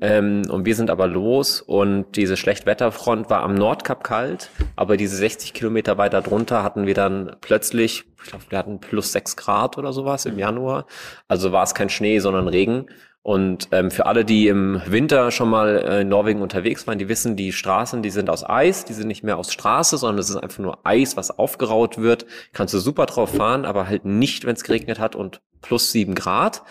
[0.00, 5.16] Ähm, und wir sind aber los und diese Schlechtwetterfront war am Nordkap kalt, aber diese
[5.16, 9.78] 60 Kilometer weiter drunter hatten wir dann plötzlich, ich glaube, wir hatten plus sechs Grad
[9.78, 10.86] oder sowas im Januar.
[11.28, 12.86] Also war es kein Schnee, sondern Regen.
[13.26, 17.08] Und ähm, für alle, die im Winter schon mal äh, in Norwegen unterwegs waren, die
[17.08, 20.30] wissen, die Straßen, die sind aus Eis, die sind nicht mehr aus Straße, sondern es
[20.30, 22.24] ist einfach nur Eis, was aufgeraut wird.
[22.52, 26.14] Kannst du super drauf fahren, aber halt nicht, wenn es geregnet hat und plus sieben
[26.14, 26.62] Grad.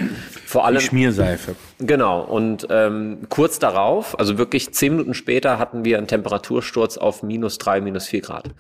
[0.46, 1.56] Vor allem Die Schmierseife.
[1.80, 7.22] Genau, und ähm, kurz darauf, also wirklich zehn Minuten später, hatten wir einen Temperatursturz auf
[7.22, 8.52] minus drei, minus vier Grad.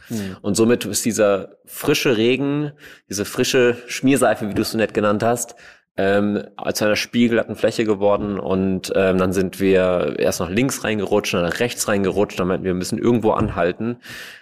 [0.42, 2.74] Und somit ist dieser frische Regen,
[3.08, 5.56] diese frische Schmierseife, wie du es so nett genannt hast,
[5.98, 11.34] ähm, zu einer spiegelglatten Fläche geworden und ähm, dann sind wir erst nach links reingerutscht,
[11.34, 13.98] dann nach rechts reingerutscht, dann meinten wir, wir müssen irgendwo anhalten.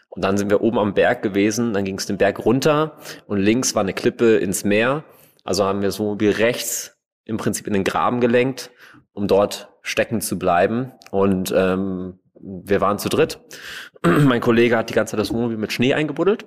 [0.09, 3.39] Und dann sind wir oben am Berg gewesen, dann ging es den Berg runter und
[3.39, 5.03] links war eine Klippe ins Meer.
[5.43, 8.69] Also haben wir so wie rechts im Prinzip in den Graben gelenkt,
[9.13, 10.91] um dort stecken zu bleiben.
[11.09, 13.39] Und ähm, wir waren zu dritt.
[14.05, 16.45] mein Kollege hat die ganze Zeit das Wohnmobil mit Schnee eingebuddelt,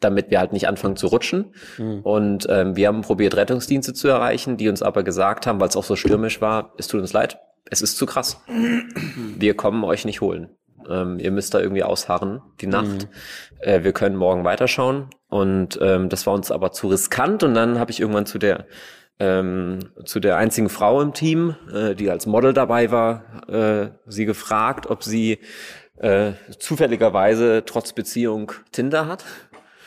[0.00, 1.54] damit wir halt nicht anfangen zu rutschen.
[2.02, 5.76] Und ähm, wir haben probiert, Rettungsdienste zu erreichen, die uns aber gesagt haben, weil es
[5.76, 7.38] auch so stürmisch war, es tut uns leid,
[7.70, 8.40] es ist zu krass.
[9.36, 10.50] Wir kommen euch nicht holen.
[10.88, 13.08] Ähm, ihr müsst da irgendwie ausharren, die Nacht.
[13.58, 15.10] Äh, wir können morgen weiterschauen.
[15.28, 17.42] Und ähm, das war uns aber zu riskant.
[17.42, 18.66] Und dann habe ich irgendwann zu der
[19.18, 24.26] ähm, zu der einzigen Frau im Team, äh, die als Model dabei war, äh, sie
[24.26, 25.38] gefragt, ob sie
[25.98, 29.24] äh, zufälligerweise trotz Beziehung Tinder hat.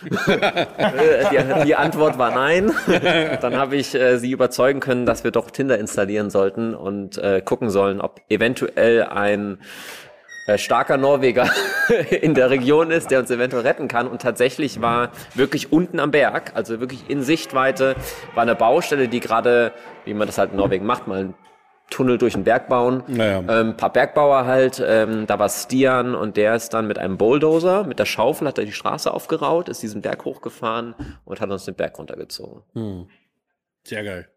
[0.01, 2.71] Äh, die, die Antwort war nein.
[3.41, 7.41] Dann habe ich äh, sie überzeugen können, dass wir doch Tinder installieren sollten und äh,
[7.43, 9.59] gucken sollen, ob eventuell ein
[10.47, 11.49] äh, starker Norweger
[12.09, 14.07] in der Region ist, der uns eventuell retten kann.
[14.07, 17.95] Und tatsächlich war wirklich unten am Berg, also wirklich in Sichtweite,
[18.33, 19.73] war eine Baustelle, die gerade,
[20.05, 21.33] wie man das halt in Norwegen macht, mal einen
[21.89, 23.03] Tunnel durch den Berg bauen.
[23.07, 23.43] Naja.
[23.47, 27.83] Ähm, paar Bergbauer halt, ähm, da war Stian und der ist dann mit einem Bulldozer,
[27.83, 31.65] mit der Schaufel hat er die Straße aufgeraut, ist diesen Berg hochgefahren und hat uns
[31.65, 32.63] den Berg runtergezogen.
[33.83, 34.27] Sehr geil.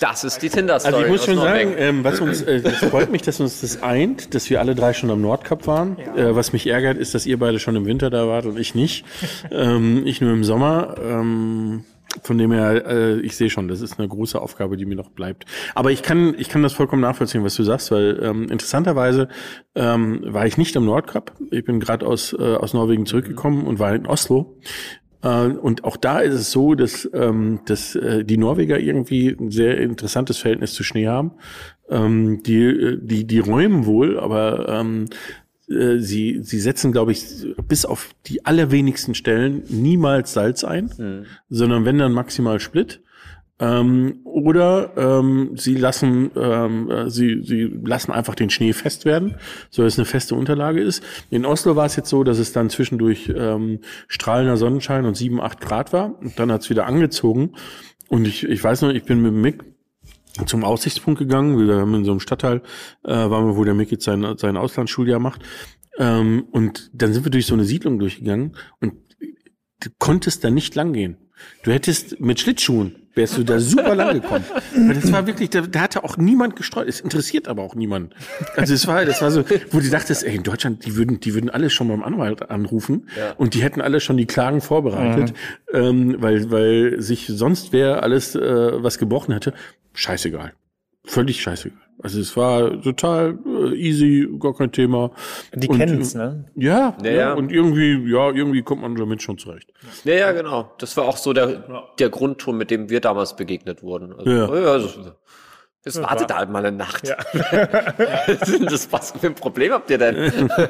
[0.00, 0.94] Das ist die Tinder-Story.
[0.94, 3.82] Also ich muss schon sagen, ähm, was uns, äh, das freut mich, dass uns das
[3.82, 5.98] eint, dass wir alle drei schon am Nordkap waren.
[5.98, 8.74] Äh, was mich ärgert, ist, dass ihr beide schon im Winter da wart und ich
[8.74, 9.04] nicht.
[9.50, 10.96] ähm, ich nur im Sommer.
[11.02, 11.84] Ähm,
[12.22, 15.10] von dem her, äh, ich sehe schon, das ist eine große Aufgabe, die mir noch
[15.10, 15.46] bleibt.
[15.74, 19.28] Aber ich kann, ich kann das vollkommen nachvollziehen, was du sagst, weil ähm, interessanterweise
[19.74, 21.32] ähm, war ich nicht am Nordkap.
[21.50, 24.58] Ich bin gerade aus, äh, aus Norwegen zurückgekommen und war in Oslo.
[25.22, 29.50] Äh, Und auch da ist es so, dass, ähm, dass äh, die Norweger irgendwie ein
[29.50, 31.32] sehr interessantes Verhältnis zu Schnee haben.
[31.88, 35.06] Ähm, die, äh, die, die räumen wohl, aber ähm,
[35.72, 37.24] äh, sie, sie setzen, glaube ich,
[37.68, 43.00] bis auf die allerwenigsten Stellen niemals Salz ein, sondern wenn dann maximal Split.
[43.62, 49.36] Ähm, oder ähm, sie lassen ähm, äh, sie, sie lassen einfach den Schnee fest werden,
[49.70, 51.04] so dass es eine feste Unterlage ist.
[51.30, 55.40] In Oslo war es jetzt so, dass es dann zwischendurch ähm, strahlender Sonnenschein und 7,
[55.40, 56.18] 8 Grad war.
[56.20, 57.52] Und dann hat es wieder angezogen.
[58.08, 59.62] Und ich, ich weiß noch, ich bin mit Mick
[60.46, 61.58] zum Aussichtspunkt gegangen.
[61.58, 62.62] Wir haben in so einem Stadtteil,
[63.04, 65.42] äh, waren wir, wo der Mick jetzt sein, sein Auslandsschuljahr macht.
[65.98, 68.94] Ähm, und dann sind wir durch so eine Siedlung durchgegangen und
[69.80, 71.16] du konntest da nicht lang gehen.
[71.62, 74.44] Du hättest mit Schlittschuhen wärst du da super lang gekommen.
[74.74, 76.88] Weil das war wirklich, da, da hatte auch niemand gestreut.
[76.88, 78.14] Es interessiert aber auch niemand.
[78.56, 81.34] Also es war, das war so, wo du dachtest, ey, in Deutschland, die würden, die
[81.34, 85.34] würden alle schon beim Anwalt anrufen und die hätten alle schon die Klagen vorbereitet,
[85.72, 89.52] ähm, weil, weil sich sonst wer alles äh, was gebrochen hätte.
[89.92, 90.52] Scheißegal.
[91.04, 91.78] Völlig scheißegal.
[92.02, 95.10] Also es war total äh, easy, gar kein Thema.
[95.54, 96.44] Die Und, kennen's, äh, ne?
[96.56, 97.32] Ja, ja, Ja, ja.
[97.34, 99.72] und irgendwie, ja, irgendwie kommt man damit schon zurecht.
[100.04, 100.72] Ja, ja, genau.
[100.78, 104.12] Das war auch so der, der Grundton, mit dem wir damals begegnet wurden.
[104.12, 104.48] Also, Ja.
[104.48, 105.12] oh
[105.84, 107.08] ja, das wartet halt mal eine Nacht.
[108.70, 110.48] das, was für ein Problem habt ihr denn?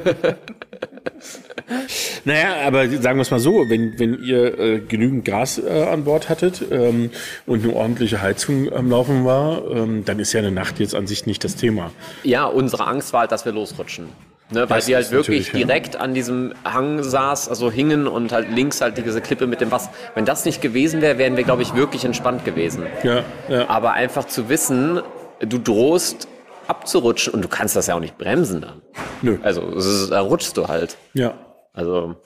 [2.25, 6.05] Naja, aber sagen wir es mal so, wenn, wenn ihr äh, genügend Gas äh, an
[6.05, 7.11] Bord hattet ähm,
[7.47, 11.07] und eine ordentliche Heizung am Laufen war, ähm, dann ist ja eine Nacht jetzt an
[11.07, 11.91] sich nicht das Thema.
[12.25, 14.09] Ja, unsere Angst war halt, dass wir losrutschen.
[14.53, 15.67] Ne, weil Das wir halt wirklich natürlich, ja.
[15.67, 19.71] direkt an diesem Hang saß, also hingen und halt links halt diese Klippe mit dem
[19.71, 19.91] Wasser.
[20.15, 22.85] Wenn das nicht gewesen wäre, wären wir, glaube ich, wirklich entspannt gewesen.
[23.03, 23.69] Ja, ja.
[23.69, 25.01] Aber einfach zu wissen,
[25.41, 26.29] du drohst
[26.67, 28.83] abzurutschen und du kannst das ja auch nicht bremsen dann.
[29.23, 29.39] Nö.
[29.43, 30.97] Also da rutschst du halt.
[31.15, 31.35] Ja.
[31.73, 32.17] Also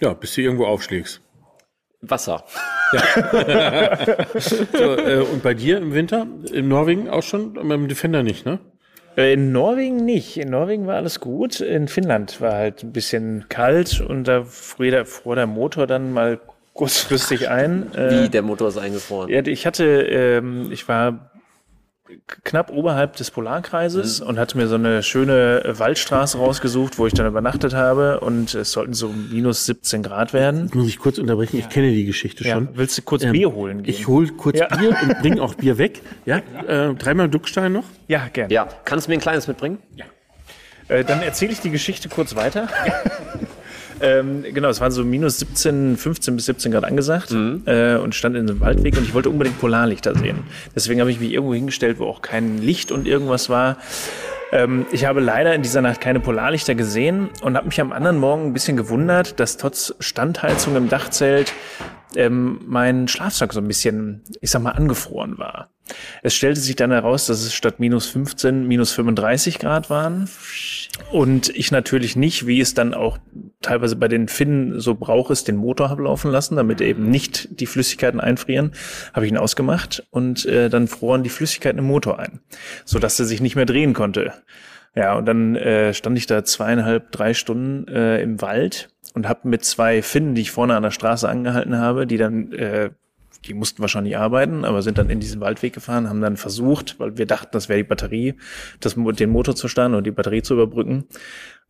[0.00, 1.20] Ja, bis du irgendwo aufschlägst.
[2.00, 2.44] Wasser.
[4.36, 8.60] So, äh, und bei dir im Winter, in Norwegen auch schon, dem Defender nicht, ne?
[9.16, 10.36] Äh, In Norwegen nicht.
[10.36, 11.60] In Norwegen war alles gut.
[11.60, 16.12] In Finnland war halt ein bisschen kalt und da fror der, fror der Motor dann
[16.12, 16.40] mal
[16.72, 17.92] kurzfristig ein.
[17.94, 19.30] Äh, Wie, der Motor ist eingefroren.
[19.30, 21.30] Ja, ich hatte, ähm, ich war
[22.44, 27.26] knapp oberhalb des Polarkreises und hatte mir so eine schöne Waldstraße rausgesucht, wo ich dann
[27.26, 30.70] übernachtet habe und es sollten so minus 17 Grad werden.
[30.74, 32.68] Muss ich kurz unterbrechen, ich kenne die Geschichte Ja, schon.
[32.74, 33.94] willst du kurz Ähm, Bier holen gehen?
[33.94, 34.66] Ich hol kurz Ja.
[34.76, 36.02] Bier und bring auch Bier weg.
[36.26, 36.38] Ja,
[36.68, 37.84] äh, dreimal Duckstein noch.
[38.06, 38.50] ja, gern.
[38.50, 39.78] Ja, kannst du mir ein kleines mitbringen?
[40.88, 42.68] Äh, dann erzähle ich die Geschichte kurz weiter.
[44.00, 48.36] ähm, genau, es waren so minus 17, 15 bis 17 Grad angesagt äh, und stand
[48.36, 50.44] in einem Waldweg und ich wollte unbedingt Polarlichter sehen.
[50.74, 53.78] Deswegen habe ich mich irgendwo hingestellt, wo auch kein Licht und irgendwas war.
[54.52, 58.18] Ähm, ich habe leider in dieser Nacht keine Polarlichter gesehen und habe mich am anderen
[58.18, 61.52] Morgen ein bisschen gewundert, dass trotz Standheizung im Dachzelt
[62.16, 65.70] ähm, mein Schlafsack so ein bisschen, ich sag mal, angefroren war.
[66.22, 70.28] Es stellte sich dann heraus, dass es statt minus 15 minus 35 Grad waren.
[71.10, 73.18] Und ich natürlich nicht, wie es dann auch
[73.62, 77.60] teilweise bei den Finnen so braucht ist, den Motor habe laufen lassen, damit eben nicht
[77.60, 78.72] die Flüssigkeiten einfrieren,
[79.12, 82.40] habe ich ihn ausgemacht und äh, dann froren die Flüssigkeiten im Motor ein,
[82.84, 84.32] so dass er sich nicht mehr drehen konnte.
[84.94, 89.48] Ja, und dann äh, stand ich da zweieinhalb, drei Stunden äh, im Wald und habe
[89.48, 92.90] mit zwei Finnen, die ich vorne an der Straße angehalten habe, die dann, äh,
[93.46, 97.16] die mussten wahrscheinlich arbeiten, aber sind dann in diesen Waldweg gefahren, haben dann versucht, weil
[97.18, 98.34] wir dachten, das wäre die Batterie,
[98.80, 101.04] das, den Motor zu starten und die Batterie zu überbrücken.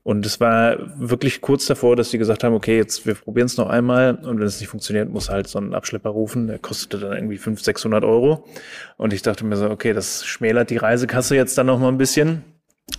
[0.05, 3.57] Und es war wirklich kurz davor, dass die gesagt haben, okay, jetzt wir probieren es
[3.57, 6.47] noch einmal und wenn es nicht funktioniert, muss halt so ein Abschlepper rufen.
[6.47, 8.45] Der kostete dann irgendwie 500, 600 Euro.
[8.99, 11.97] Und ich dachte mir so, okay, das schmälert die Reisekasse jetzt dann noch mal ein
[11.97, 12.45] bisschen.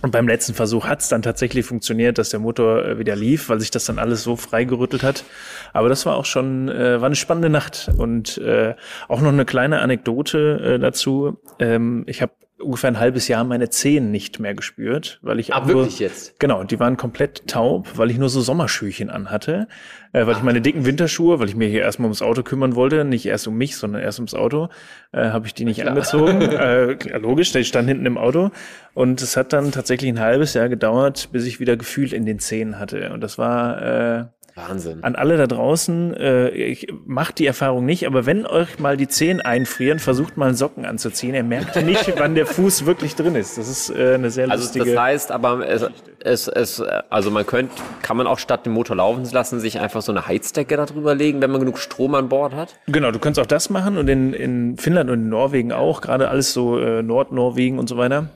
[0.02, 3.48] Und beim letzten Versuch hat es dann tatsächlich funktioniert, dass der Motor äh, wieder lief,
[3.48, 5.24] weil sich das dann alles so freigerüttelt hat.
[5.72, 7.90] Aber das war auch schon, äh, war eine spannende Nacht.
[7.96, 8.74] Und äh,
[9.08, 11.38] auch noch eine kleine Anekdote äh, dazu.
[11.60, 15.60] Ähm, ich habe ungefähr ein halbes Jahr meine Zehen nicht mehr gespürt, weil ich Ah,
[15.60, 16.38] nur- wirklich jetzt?
[16.40, 19.68] Genau, die waren komplett taub, weil ich nur so Sommerschüchen anhatte,
[20.12, 23.04] äh, weil ich meine dicken Winterschuhe, weil ich mir hier erstmal ums Auto kümmern wollte,
[23.04, 24.68] nicht erst um mich, sondern erst ums Auto,
[25.12, 26.40] äh, habe ich die nicht angezogen.
[26.40, 28.50] äh, klar, logisch, die stand hinten im Auto
[28.94, 32.38] und es hat dann tatsächlich ein halbes Jahr gedauert, bis ich wieder Gefühl in den
[32.38, 34.24] Zähnen hatte und das war äh,
[34.56, 35.04] Wahnsinn.
[35.04, 39.06] an alle da draußen, äh, ich macht die Erfahrung nicht, aber wenn euch mal die
[39.06, 41.34] Zehen einfrieren, versucht mal einen Socken anzuziehen.
[41.34, 43.58] Er merkt nicht, wann der Fuß wirklich drin ist.
[43.58, 44.86] Das ist äh, eine sehr Also lustige.
[44.94, 45.86] das heißt, aber es,
[46.24, 50.00] es, es, also man könnte, kann man auch statt den Motor laufen lassen, sich einfach
[50.02, 52.74] so eine Heizdecke darüber legen, wenn man genug Strom an Bord hat?
[52.86, 56.28] Genau, du kannst auch das machen und in, in Finnland und in Norwegen auch, gerade
[56.28, 58.30] alles so äh, Nordnorwegen und so weiter.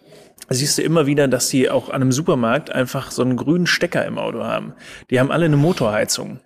[0.49, 4.05] Siehst du immer wieder, dass die auch an einem Supermarkt einfach so einen grünen Stecker
[4.05, 4.73] im Auto haben.
[5.11, 6.41] Die haben alle eine Motorheizung.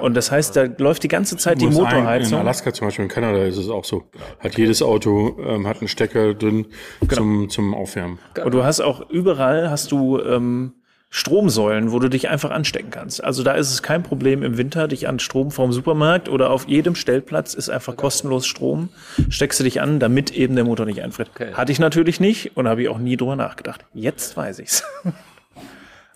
[0.00, 2.38] Und das heißt, da läuft die ganze Zeit die Muss ein- In Motorheizung.
[2.40, 4.02] Alaska zum Beispiel, in Kanada ist es auch so.
[4.40, 6.66] Hat jedes Auto ähm, hat einen Stecker drin
[7.08, 8.18] zum, zum Aufwärmen.
[8.44, 10.72] Und du hast auch überall hast du ähm,
[11.16, 13.24] Stromsäulen, wo du dich einfach anstecken kannst.
[13.24, 16.68] Also da ist es kein Problem im Winter, dich an Strom vom Supermarkt oder auf
[16.68, 18.90] jedem Stellplatz ist einfach kostenlos Strom.
[19.30, 21.30] Steckst du dich an, damit eben der Motor nicht einfriert.
[21.54, 23.86] Hatte ich natürlich nicht und habe ich auch nie drüber nachgedacht.
[23.94, 24.84] Jetzt weiß ich's.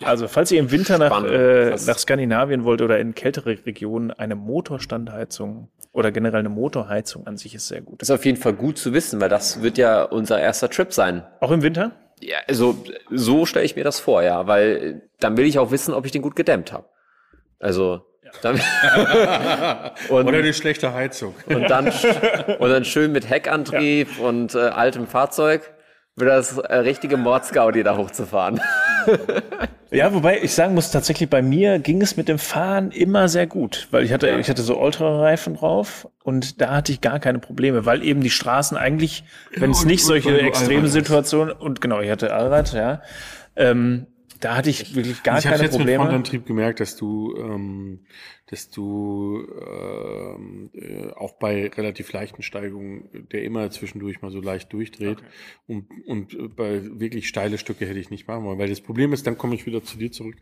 [0.03, 4.35] Also falls ihr im Winter nach, äh, nach Skandinavien wollt oder in kältere Regionen, eine
[4.35, 8.01] Motorstandheizung oder generell eine Motorheizung an sich ist sehr gut.
[8.01, 10.93] Das ist auf jeden Fall gut zu wissen, weil das wird ja unser erster Trip
[10.93, 11.23] sein.
[11.41, 11.93] Auch im Winter?
[12.21, 12.77] Ja, also
[13.11, 16.13] so stelle ich mir das vor, ja, weil dann will ich auch wissen, ob ich
[16.13, 16.87] den gut gedämmt habe.
[17.59, 18.03] Also
[18.43, 18.55] dann,
[20.09, 21.35] und, Oder eine schlechte Heizung.
[21.47, 21.93] und dann
[22.59, 25.73] und dann schön mit Heckantrieb und äh, altem Fahrzeug
[26.17, 28.61] wird das äh, richtige Mordsgaudi da hochzufahren.
[29.93, 33.49] Ja, wobei ich sagen muss, tatsächlich bei mir ging es mit dem Fahren immer sehr
[33.49, 37.41] gut, weil ich hatte, ich hatte so Ultrareifen drauf und da hatte ich gar keine
[37.41, 39.25] Probleme, weil eben die Straßen eigentlich,
[39.57, 40.93] wenn es nicht solche weil du extreme Allrad hast.
[40.93, 43.03] Situationen und genau, ich hatte Allrad, ja,
[43.57, 44.07] ähm,
[44.41, 46.05] Da hatte ich wirklich gar ich habe keine jetzt mit Probleme.
[46.05, 48.01] Frontantrieb gemerkt, dass du, ähm,
[48.47, 54.73] dass du ähm, äh, auch bei relativ leichten Steigungen, der immer zwischendurch mal so leicht
[54.73, 55.19] durchdreht
[55.67, 59.13] und, und äh, bei wirklich steile Stücke hätte ich nicht machen wollen, weil das Problem
[59.13, 60.37] ist, dann komme ich wieder zu dir zurück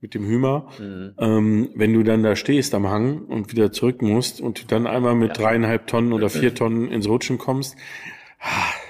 [0.00, 0.68] mit dem Hümer.
[0.80, 5.14] Ähm, wenn du dann da stehst am Hang und wieder zurück musst und dann einmal
[5.14, 7.76] mit dreieinhalb Tonnen oder vier Tonnen ins Rutschen kommst,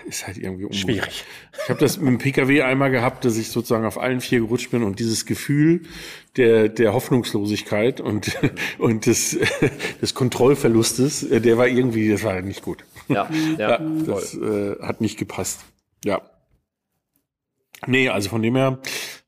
[0.06, 0.76] ist halt irgendwie ungut.
[0.76, 1.24] Schwierig.
[1.62, 4.70] Ich habe das mit dem PKW einmal gehabt, dass ich sozusagen auf allen vier gerutscht
[4.70, 5.82] bin und dieses Gefühl
[6.36, 8.36] der, der Hoffnungslosigkeit und,
[8.78, 9.38] und des,
[10.02, 12.84] des Kontrollverlustes, äh, der war irgendwie, das war nicht gut.
[13.08, 13.28] Ja,
[13.58, 13.70] ja.
[13.70, 15.60] Ja, das äh, hat nicht gepasst.
[16.04, 16.22] Ja.
[17.86, 18.78] Nee, also von dem her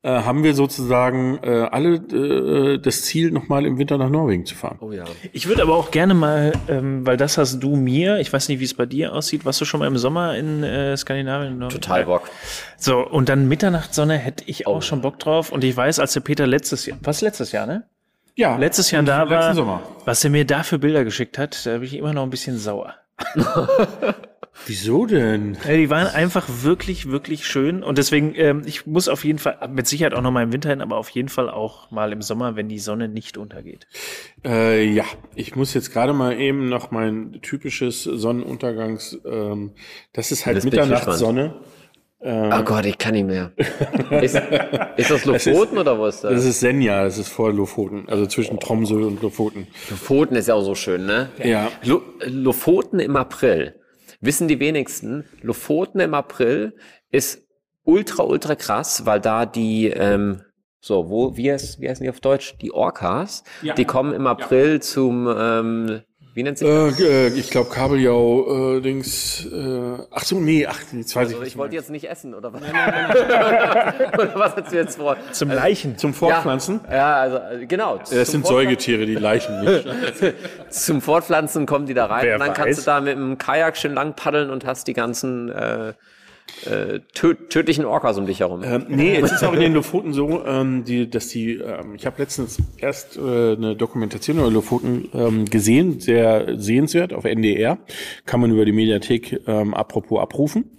[0.03, 4.55] äh, haben wir sozusagen äh, alle äh, das Ziel, nochmal im Winter nach Norwegen zu
[4.55, 4.79] fahren.
[4.81, 5.05] Oh ja.
[5.33, 8.61] Ich würde aber auch gerne mal, ähm, weil das hast du mir, ich weiß nicht,
[8.61, 11.61] wie es bei dir aussieht, warst du schon mal im Sommer in äh, Skandinavien?
[11.69, 12.31] Total Bock.
[12.77, 15.51] So, und dann Mitternachtssonne hätte ich auch schon Bock drauf.
[15.51, 17.85] Und ich weiß, als der Peter letztes Jahr, was letztes Jahr, ne?
[18.39, 19.81] Ja, Letztes Jahr da war, Sommer.
[20.05, 22.59] was er mir da für Bilder geschickt hat, da bin ich immer noch ein bisschen
[22.59, 22.95] sauer.
[24.64, 25.57] Wieso denn?
[25.67, 27.83] Ja, die waren einfach wirklich, wirklich schön.
[27.83, 30.71] Und deswegen, ähm, ich muss auf jeden Fall, mit Sicherheit auch noch mal im Winter
[30.71, 33.87] hin, aber auf jeden Fall auch mal im Sommer, wenn die Sonne nicht untergeht.
[34.45, 35.05] Äh, ja,
[35.35, 39.73] ich muss jetzt gerade mal eben noch mein typisches Sonnenuntergangs, ähm,
[40.12, 40.73] das ist halt Das bin
[42.21, 42.61] Mitternachtssonne.
[42.61, 43.53] Oh Gott, ich kann nicht mehr.
[44.23, 44.41] Ist,
[44.97, 46.33] ist das Lofoten oder wo ist das?
[46.33, 49.67] Das ist Senja, das ist vor Lofoten, also zwischen Tromsø und Lofoten.
[49.91, 51.31] Lofoten ist ja auch so schön, ne?
[51.43, 51.71] Ja.
[51.85, 53.81] Lo Lofoten im April.
[54.21, 56.75] Wissen die wenigsten, Lofoten im April
[57.11, 57.47] ist
[57.85, 60.43] ultra, ultra krass, weil da die, ähm,
[60.81, 62.57] so, wo, wie heißt, wie heißen die auf Deutsch?
[62.62, 63.45] Die Orcas,
[63.77, 66.03] die kommen im April zum, ähm,
[66.37, 67.01] wie nennt sich das?
[67.01, 71.34] Äh, äh, ich glaube Kabeljau, äh, Dings, äh, ach so, nee, ach, jetzt weiß ich
[71.34, 71.49] Also nicht.
[71.49, 72.61] ich wollte jetzt nicht essen, oder was?
[74.18, 75.16] oder was hast du jetzt vor?
[75.32, 75.97] Zum Leichen.
[75.97, 76.80] Zum Fortpflanzen?
[76.91, 77.97] Ja, also, äh, genau.
[77.97, 79.89] Das zum sind Säugetiere, die Leichen nicht.
[80.68, 82.84] Zum Fortpflanzen kommen die da rein Wer und dann kannst weiß.
[82.84, 85.95] du da mit dem Kajak schön lang paddeln und hast die ganzen äh,
[86.65, 88.63] äh, tö tödlichen Orcas um dich herum.
[88.65, 92.07] Ähm, nee, es ist auch in den Lofoten so, ähm, die, dass die, ähm, ich
[92.07, 97.79] habe letztens erst äh, eine Dokumentation über Lofoten ähm, gesehen, sehr sehenswert auf NDR,
[98.25, 100.71] kann man über die Mediathek ähm, apropos abrufen.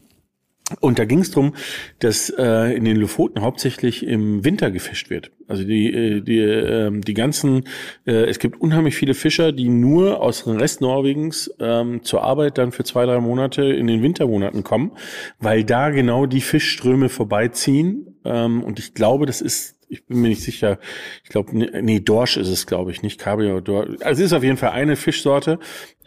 [0.81, 1.55] Und da ging es darum,
[1.99, 5.31] dass äh, in den Lofoten hauptsächlich im Winter gefischt wird.
[5.47, 7.63] Also die, äh, die, ähm, die ganzen,
[8.05, 12.57] äh, es gibt unheimlich viele Fischer, die nur aus dem Rest Norwegens ähm, zur Arbeit
[12.57, 14.91] dann für zwei, drei Monate in den Wintermonaten kommen,
[15.39, 18.19] weil da genau die Fischströme vorbeiziehen.
[18.25, 20.79] Ähm, und ich glaube, das ist ich bin mir nicht sicher.
[21.23, 23.61] Ich glaube, nee, Dorsch ist es, glaube ich, nicht Kabeljau.
[23.61, 23.89] Dorsch.
[24.01, 25.59] Also es ist auf jeden Fall eine Fischsorte,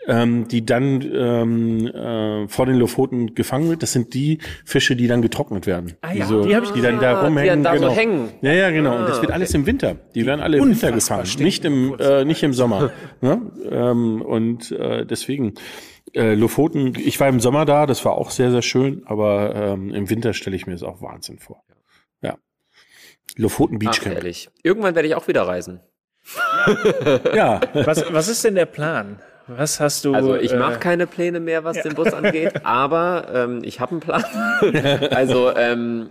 [0.07, 3.83] ähm, die dann ähm, äh, vor den Lofoten gefangen wird.
[3.83, 5.95] Das sind die Fische, die dann getrocknet werden.
[6.01, 7.63] Ah, ja, so, die hab ich die dann da Ah, die rumhängen.
[7.63, 7.95] dann da so genau.
[7.95, 8.29] hängen.
[8.43, 8.99] Ja, ja, genau.
[8.99, 9.97] Und das wird alles im Winter.
[10.15, 12.91] Die werden alle im Winter gefangen, nicht im äh, nicht im Sommer.
[13.21, 13.41] ne?
[13.71, 15.55] ähm, und äh, deswegen.
[16.13, 19.95] Äh, Lofoten, ich war im Sommer da, das war auch sehr, sehr schön, aber ähm,
[19.95, 21.63] im Winter stelle ich mir das auch Wahnsinn vor.
[22.21, 22.37] Ja.
[23.37, 24.17] Lofoten Beach Ach, Camp.
[24.17, 24.49] ehrlich.
[24.65, 25.79] Irgendwann werde ich auch wieder reisen.
[27.33, 29.21] Ja, Was, was ist denn der Plan?
[29.57, 30.15] Was hast du?
[30.15, 33.93] Also ich äh, mache keine Pläne mehr, was den Bus angeht, aber ähm, ich habe
[33.93, 34.25] einen Plan.
[35.11, 36.11] also ähm,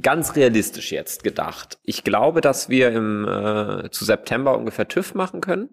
[0.00, 1.78] ganz realistisch jetzt gedacht.
[1.82, 5.68] Ich glaube, dass wir im äh, zu September ungefähr TÜV machen können.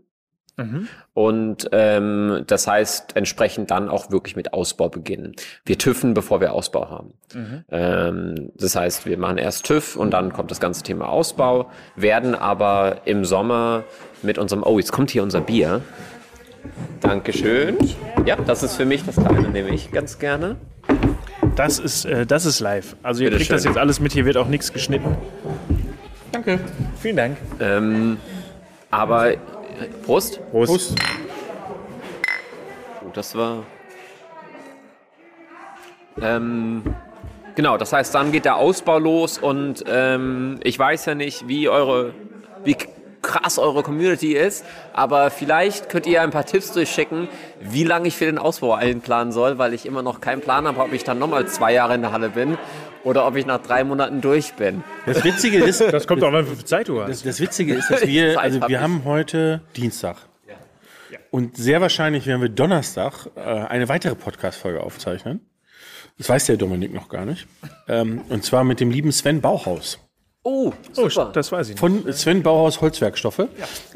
[1.14, 5.36] Und ähm, das heißt entsprechend dann auch wirklich mit Ausbau beginnen.
[5.66, 7.14] Wir TÜVen, bevor wir Ausbau haben.
[7.70, 12.36] Ähm, das heißt, wir machen erst TÜV und dann kommt das ganze Thema Ausbau, werden
[12.36, 13.84] aber im Sommer
[14.22, 15.82] mit unserem, oh, jetzt kommt hier unser Bier.
[17.00, 17.78] Dankeschön.
[18.26, 20.58] Ja, das ist für mich, das kleine nehme ich ganz gerne.
[21.56, 22.96] Das ist, äh, das ist live.
[23.04, 23.72] Also ihr Bitte kriegt das schön.
[23.72, 25.18] jetzt alles mit, hier wird auch nichts geschnitten.
[26.32, 26.60] danke.
[27.00, 27.38] Vielen Dank.
[27.60, 28.18] Ähm,
[28.90, 29.38] aber, äh,
[30.06, 30.40] Prost.
[30.52, 30.72] Prost.
[30.72, 30.96] Prost.
[33.04, 33.64] Oh, das war.
[36.22, 36.84] Ähm,
[37.56, 41.68] genau, das heißt, dann geht der Ausbau los und ähm, ich weiß ja nicht, wie
[41.70, 42.14] eure,
[42.64, 42.76] wie
[43.22, 47.28] krass eure Community ist, aber vielleicht könnt ihr ein paar Tipps durchschicken,
[47.60, 50.80] wie lange ich für den Ausbau einplanen soll, weil ich immer noch keinen Plan habe,
[50.82, 52.58] ob ich dann nochmal zwei Jahre in der Halle bin
[53.04, 54.84] oder ob ich nach drei Monaten durch bin.
[55.06, 57.10] Das Witzige ist, Das kommt auch mal für Zeit, du hast.
[57.10, 60.18] das, das Witzige ist, dass wir, also wir haben heute Dienstag.
[61.30, 65.40] Und sehr wahrscheinlich werden wir Donnerstag äh, eine weitere Podcast-Folge aufzeichnen.
[66.18, 67.48] Das weiß der Dominik noch gar nicht.
[67.88, 69.98] Ähm, und zwar mit dem lieben Sven Bauhaus.
[70.44, 71.30] Oh, Oh, super.
[71.34, 71.80] das weiß ich nicht.
[71.80, 73.48] Von Sven Bauhaus Holzwerkstoffe,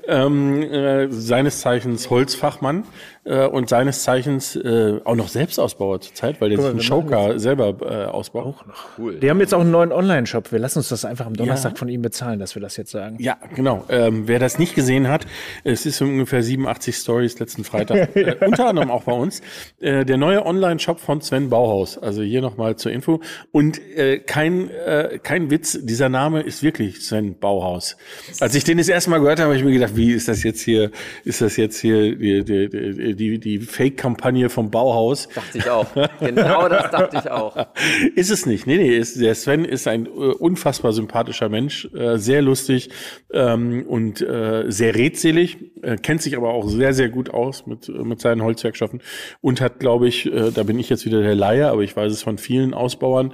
[0.07, 2.83] ähm, äh, seines Zeichens Holzfachmann
[3.23, 7.75] äh, und seines Zeichens äh, auch noch Selbstausbauer zurzeit, weil der sich einen Showcar selber
[7.81, 8.45] äh, ausbaut.
[8.45, 8.85] Auch noch.
[8.99, 9.19] cool.
[9.19, 10.51] Die haben jetzt auch einen neuen Online-Shop.
[10.51, 13.17] Wir lassen uns das einfach am Donnerstag von ihm bezahlen, dass wir das jetzt sagen.
[13.19, 13.83] Ja, genau.
[13.89, 15.25] Ähm, wer das nicht gesehen hat,
[15.63, 19.41] es ist ungefähr 87 Stories letzten Freitag, äh, unter anderem auch bei uns,
[19.79, 21.97] äh, der neue Online-Shop von Sven Bauhaus.
[21.97, 23.19] Also hier nochmal zur Info.
[23.51, 27.97] Und äh, kein, äh, kein Witz, dieser Name ist wirklich Sven Bauhaus.
[28.39, 30.43] Als ich den das erste Mal gehört habe, habe ich mir gedacht, wie ist das
[30.43, 30.91] jetzt hier,
[31.23, 35.27] ist das jetzt hier die, die, die, die, die Fake-Kampagne vom Bauhaus?
[35.33, 35.87] Dachte ich auch.
[36.19, 37.55] Genau das dachte ich auch.
[38.15, 38.67] Ist es nicht.
[38.67, 42.89] Nee, nee, ist, der Sven ist ein äh, unfassbar sympathischer Mensch, äh, sehr lustig
[43.31, 47.89] ähm, und äh, sehr redselig, äh, kennt sich aber auch sehr, sehr gut aus mit,
[47.89, 49.01] äh, mit seinen Holzwerkstoffen
[49.41, 52.11] und hat, glaube ich, äh, da bin ich jetzt wieder der Laie, aber ich weiß
[52.11, 53.33] es von vielen Ausbauern,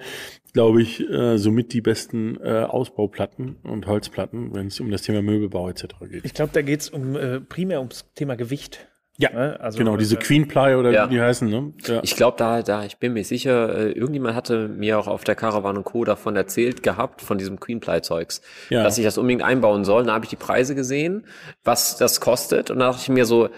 [0.54, 5.22] glaube ich, äh, somit die besten äh, Ausbauplatten und Holzplatten, wenn es um das Thema
[5.22, 5.86] Möbelbau etc.
[6.10, 6.26] geht.
[6.26, 8.88] Ich glaube, da geht es um, äh, primär ums Thema Gewicht.
[9.18, 9.60] Ja, Ne?
[9.60, 11.06] Also, genau, diese äh, Queen Ply oder Ja.
[11.10, 11.74] wie die heißen, ne?
[11.86, 12.00] Ja.
[12.02, 15.36] Ich glaube, da, da, ich bin mir sicher, äh, irgendjemand hatte mir auch auf der
[15.36, 16.06] Caravan und Co.
[16.06, 18.84] davon erzählt gehabt, von diesem Queen Ply Zeugs, Ja.
[18.84, 20.06] dass ich das unbedingt einbauen soll.
[20.06, 21.26] Da habe ich die Preise gesehen,
[21.64, 22.72] was das kostet.
[22.72, 23.50] Und da dachte ich mir so,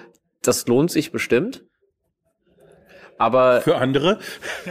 [0.41, 1.64] das lohnt sich bestimmt.
[3.18, 4.20] Aber Für andere.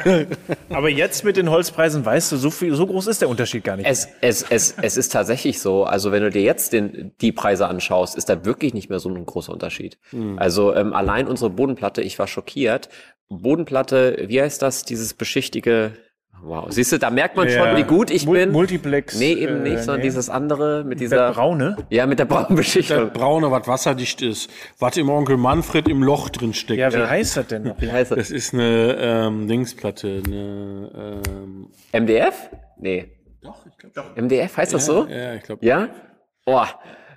[0.68, 3.76] Aber jetzt mit den Holzpreisen weißt du, so, viel, so groß ist der Unterschied gar
[3.76, 3.86] nicht.
[3.86, 5.84] es, es, es, es ist tatsächlich so.
[5.84, 9.08] Also wenn du dir jetzt den, die Preise anschaust, ist da wirklich nicht mehr so
[9.08, 9.98] ein großer Unterschied.
[10.36, 12.88] Also ähm, allein unsere Bodenplatte, ich war schockiert.
[13.28, 14.84] Bodenplatte, wie heißt das?
[14.84, 15.92] Dieses beschichtige.
[16.44, 17.54] Wow, siehst du, da merkt man Ja.
[17.68, 18.50] schon, wie gut ich Mul- bin.
[18.50, 19.16] Multiplex.
[19.18, 20.02] Nee, eben äh, nicht, sondern nee.
[20.02, 21.32] dieses andere mit Der dieser.
[21.32, 21.76] braune.
[21.88, 23.10] Ja, mit der braunen Beschichtung.
[23.12, 26.80] Braune, was wasserdicht ist, was im Onkel Manfred im Loch drin steckt.
[26.80, 27.80] Ja, wie heißt das denn noch?
[27.80, 28.18] Wie heißt das?
[28.18, 32.34] Das ist eine ähm, Dingsplatte, eine ähm, MDF?
[32.78, 33.12] Nee.
[33.40, 35.06] Doch, ich glaube MDF heißt das so?
[35.06, 35.64] Ja, ich glaube.
[35.64, 35.88] Ja?
[36.44, 36.68] Boah.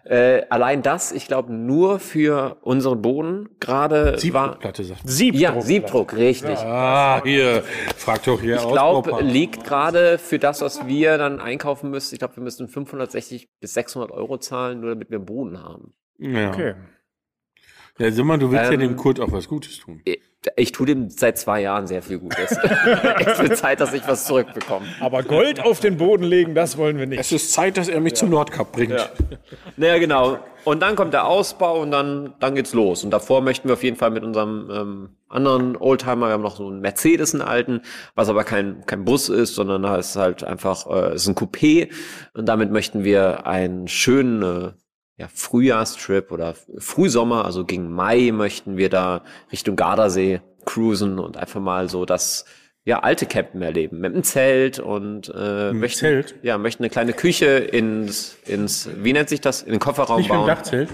[0.06, 4.60] Äh, allein das, ich glaube, nur für unseren Boden gerade war.
[5.04, 5.42] Siebdruck.
[5.42, 6.60] Ja, Siebdruck, richtig.
[6.60, 7.64] Ah, hier,
[7.98, 12.20] frag doch hier Ich glaube, liegt gerade für das, was wir dann einkaufen müssen, ich
[12.20, 15.94] glaube, wir müssen 560 bis 600 Euro zahlen, nur damit wir einen Boden haben.
[16.20, 16.50] Ja.
[16.50, 16.76] Okay.
[17.98, 20.02] Ja, sag mal, du willst ja Ähm, dem Kurt auch was Gutes tun.
[20.58, 22.52] Ich tue dem seit zwei Jahren sehr viel Gutes.
[23.26, 24.86] es wird Zeit, dass ich was zurückbekomme.
[25.00, 27.20] Aber Gold auf den Boden legen, das wollen wir nicht.
[27.20, 29.10] Es ist Zeit, dass er mich zum Nordkap bringt.
[29.78, 30.40] Naja, genau.
[30.66, 33.04] Und dann kommt der Ausbau und dann, dann geht's los.
[33.04, 36.58] Und davor möchten wir auf jeden Fall mit unserem ähm, anderen Oldtimer, wir haben noch
[36.58, 37.82] so einen Mercedes, einen alten,
[38.16, 41.92] was aber kein, kein Bus ist, sondern da ist halt einfach, äh, ist ein Coupé.
[42.34, 44.72] Und damit möchten wir einen schönen äh,
[45.18, 51.62] ja, Frühjahrstrip oder Frühsommer, also gegen Mai möchten wir da Richtung Gardasee cruisen und einfach
[51.62, 52.46] mal so das
[52.84, 54.00] ja, alte Campen erleben.
[54.00, 56.36] Mit einem Zelt und äh, möchten, Zelt?
[56.44, 60.30] ja, möchten eine kleine Küche ins, ins, wie nennt sich das, in den Kofferraum Nicht
[60.30, 60.46] bauen.
[60.46, 60.90] Dachzelt?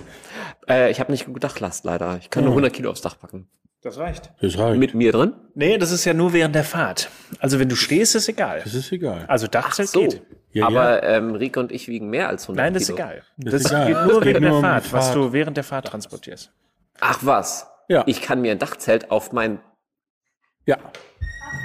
[0.69, 2.17] Äh, ich habe nicht gut Dachlast leider.
[2.21, 3.49] Ich kann nur 100 Kilo aufs Dach packen.
[3.81, 4.31] Das reicht.
[4.39, 4.79] Das reicht.
[4.79, 5.33] Mit mir drin?
[5.55, 7.09] Nee, das ist ja nur während der Fahrt.
[7.39, 8.61] Also wenn du stehst, ist egal.
[8.63, 9.25] das ist egal.
[9.27, 10.01] Also Dachzelt So.
[10.01, 10.21] geht.
[10.53, 13.23] Ja, Aber Ähm, Rike und ich wiegen mehr als 100 Nein, das ist egal.
[13.37, 13.87] Das Das, ist egal.
[13.87, 15.15] geht Es nur geht während nur der um die Fahrt, was Fahrt.
[15.17, 16.51] du während der Fahrt transportierst.
[16.99, 17.67] Ach was?
[17.87, 18.03] Ja.
[18.05, 19.59] Ich kann mir ein Dachzelt auf mein
[20.65, 20.77] Ja.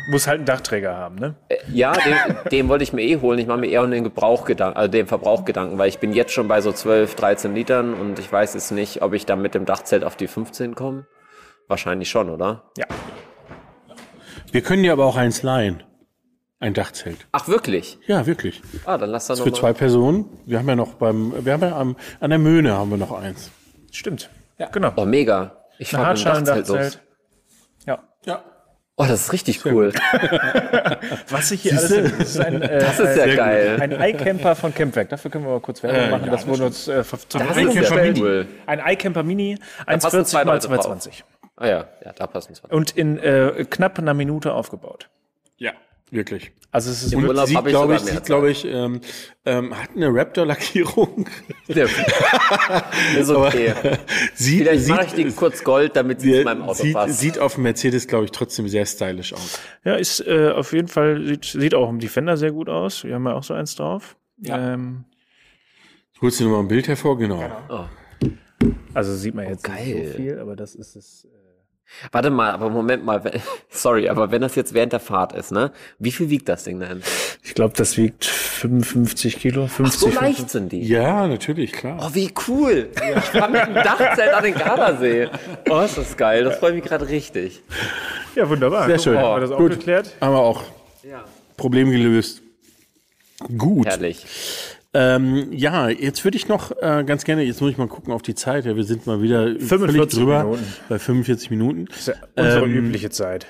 [0.09, 1.35] Muss halt einen Dachträger haben, ne?
[1.49, 2.15] Äh, Ja, den,
[2.51, 3.39] den wollte ich mir eh holen.
[3.39, 6.49] Ich mache mir eher um den Gebrauchgedanken, also den Verbrauchgedanken, weil ich bin jetzt schon
[6.49, 9.65] bei so 12, 13 Litern und ich weiß jetzt nicht, ob ich dann mit dem
[9.65, 11.07] Dachzelt auf die 15 komme.
[11.69, 12.71] Wahrscheinlich schon, oder?
[12.77, 12.87] Ja.
[14.53, 15.83] Wir können dir aber auch eins leihen.
[16.59, 17.27] Ein Dachzelt.
[17.33, 17.99] Ach, wirklich?
[18.07, 18.63] Ja, wirklich.
[18.87, 19.57] Ah, dann lass da noch Für mal.
[19.57, 20.25] zwei Personen.
[20.47, 23.13] Wir haben ja noch beim, wir haben ja am, an der Möhne haben wir noch
[23.13, 23.51] eins.
[23.93, 24.31] Stimmt.
[24.59, 24.69] Ja.
[24.71, 24.93] Genau.
[24.97, 25.65] Oh, mega.
[25.79, 26.99] Ich Ein fahr mit dem Dachzelt los.
[27.87, 27.99] Ja.
[28.25, 28.43] Ja.
[28.99, 29.93] Oh, das ist richtig cool.
[31.29, 32.03] Was ich hier alles Siehste?
[32.17, 33.79] das ist ein, äh, Das ist ja geil.
[33.79, 35.11] ein iCamper von Campwerk.
[35.11, 36.31] Dafür können wir mal kurz Werbung machen.
[36.31, 38.19] das wurde uns äh, ist ja gestellt.
[38.19, 38.47] cool.
[38.65, 40.77] Ein iCamper Mini, passen 1,40 zwei mal Leute drauf.
[40.87, 41.25] 220.
[41.57, 42.69] Ah ja, ja, da passen zwei.
[42.75, 45.11] Und in äh, knapp einer Minute aufgebaut.
[45.59, 45.73] Ja.
[46.11, 46.53] Wirklich.
[46.71, 49.01] Also es ist Im Urlaub sieht, ich glaube ich, sieht, glaube ich, ähm,
[49.45, 51.27] ähm, hat eine Raptor-Lackierung.
[51.69, 51.87] Ja.
[53.19, 53.75] ist okay.
[54.35, 57.19] sieht, Vielleicht mache ich sieht, die kurz Gold, damit sie in meinem Auto sieht, passt.
[57.19, 59.59] sieht auf dem Mercedes, glaube ich, trotzdem sehr stylisch aus.
[59.85, 63.03] Ja, ist äh, auf jeden Fall, sieht, sieht auch im Defender sehr gut aus.
[63.03, 64.17] Wir haben ja auch so eins drauf.
[64.45, 65.05] Ähm,
[66.21, 67.19] Holst du dir noch mal ein Bild hervor?
[67.19, 67.89] Genau.
[68.95, 70.09] also sieht man jetzt nicht geil.
[70.13, 71.27] so viel, aber das ist es.
[72.13, 73.23] Warte mal, aber Moment mal,
[73.71, 75.73] sorry, aber wenn das jetzt während der Fahrt ist, ne?
[75.99, 77.03] Wie viel wiegt das Ding denn?
[77.43, 79.67] ich glaube, das wiegt 55 Kilo.
[79.67, 80.83] 50, So leicht sind die.
[80.83, 81.99] Ja, natürlich, klar.
[82.03, 82.91] Oh, wie cool.
[83.17, 85.29] Ich fahr mit dem Dachzelt an den Gardasee.
[85.71, 86.45] Oh, ist das geil.
[86.45, 87.63] Das freut mich gerade richtig.
[88.35, 88.87] Ja, wunderbar.
[88.87, 89.15] Sehr Guck schön.
[89.15, 89.71] mal, Haben wir das auch Gut.
[89.71, 90.15] geklärt?
[90.21, 90.63] Haben wir auch
[91.03, 91.25] Ja.
[91.57, 92.43] Problem gelöst.
[93.57, 93.87] Gut.
[93.87, 94.25] Herrlich.
[94.99, 98.23] Ähm, ja, jetzt würde ich noch äh, ganz gerne, jetzt muss ich mal gucken auf
[98.23, 98.65] die Zeit.
[98.65, 100.63] Ja, wir sind mal wieder 45 völlig drüber Minuten.
[100.89, 101.85] bei 45 Minuten.
[101.87, 103.47] Das ist ja unsere Ähm, übliche Zeit.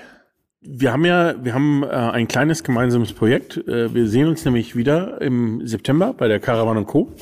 [0.59, 3.55] Wir haben ja, wir haben äh, ein kleines gemeinsames Projekt.
[3.65, 7.13] Äh, wir sehen uns nämlich wieder im September bei der Caravan Co.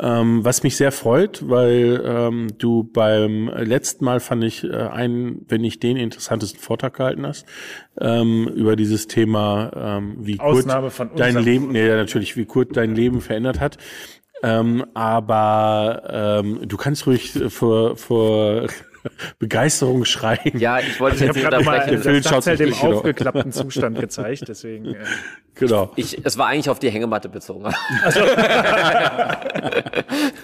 [0.00, 5.44] Ähm, was mich sehr freut, weil ähm, du beim letzten Mal fand ich äh, einen,
[5.48, 7.46] wenn nicht den interessantesten Vortrag gehalten hast
[8.00, 12.94] ähm, über dieses Thema, ähm, wie Ausnahme Kurt dein Leben, nee, natürlich, wie Kurt dein
[12.94, 13.78] Leben verändert hat.
[14.42, 18.68] Ähm, aber ähm, du kannst ruhig vor, vor
[19.38, 20.58] Begeisterung schreien.
[20.58, 22.02] Ja, ich wollte Ich jetzt habe nicht gerade mal unterbrechen.
[22.02, 22.98] Der Film das nicht im genau.
[22.98, 24.86] aufgeklappten Zustand gezeigt, deswegen.
[24.86, 24.96] Äh,
[25.58, 25.90] Genau.
[25.96, 27.64] Ich, es war eigentlich auf die Hängematte bezogen.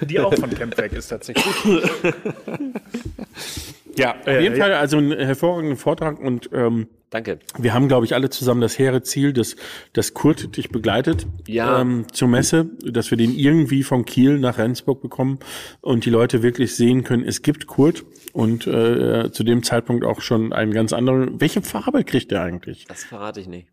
[0.00, 1.46] die auch von Campback ist tatsächlich.
[3.98, 7.38] Ja, auf jeden Fall also ein hervorragender Vortrag und ähm, Danke.
[7.58, 9.54] wir haben, glaube ich, alle zusammen das hehre Ziel, dass,
[9.92, 11.80] dass Kurt dich begleitet Ja.
[11.80, 15.38] ähm, zur Messe, dass wir den irgendwie von Kiel nach Rendsburg bekommen
[15.80, 20.20] und die Leute wirklich sehen können, es gibt Kurt und äh, zu dem Zeitpunkt auch
[20.22, 21.40] schon einen ganz anderen.
[21.40, 22.86] Welche Farbe kriegt der eigentlich?
[22.88, 23.68] Das verrate ich nicht.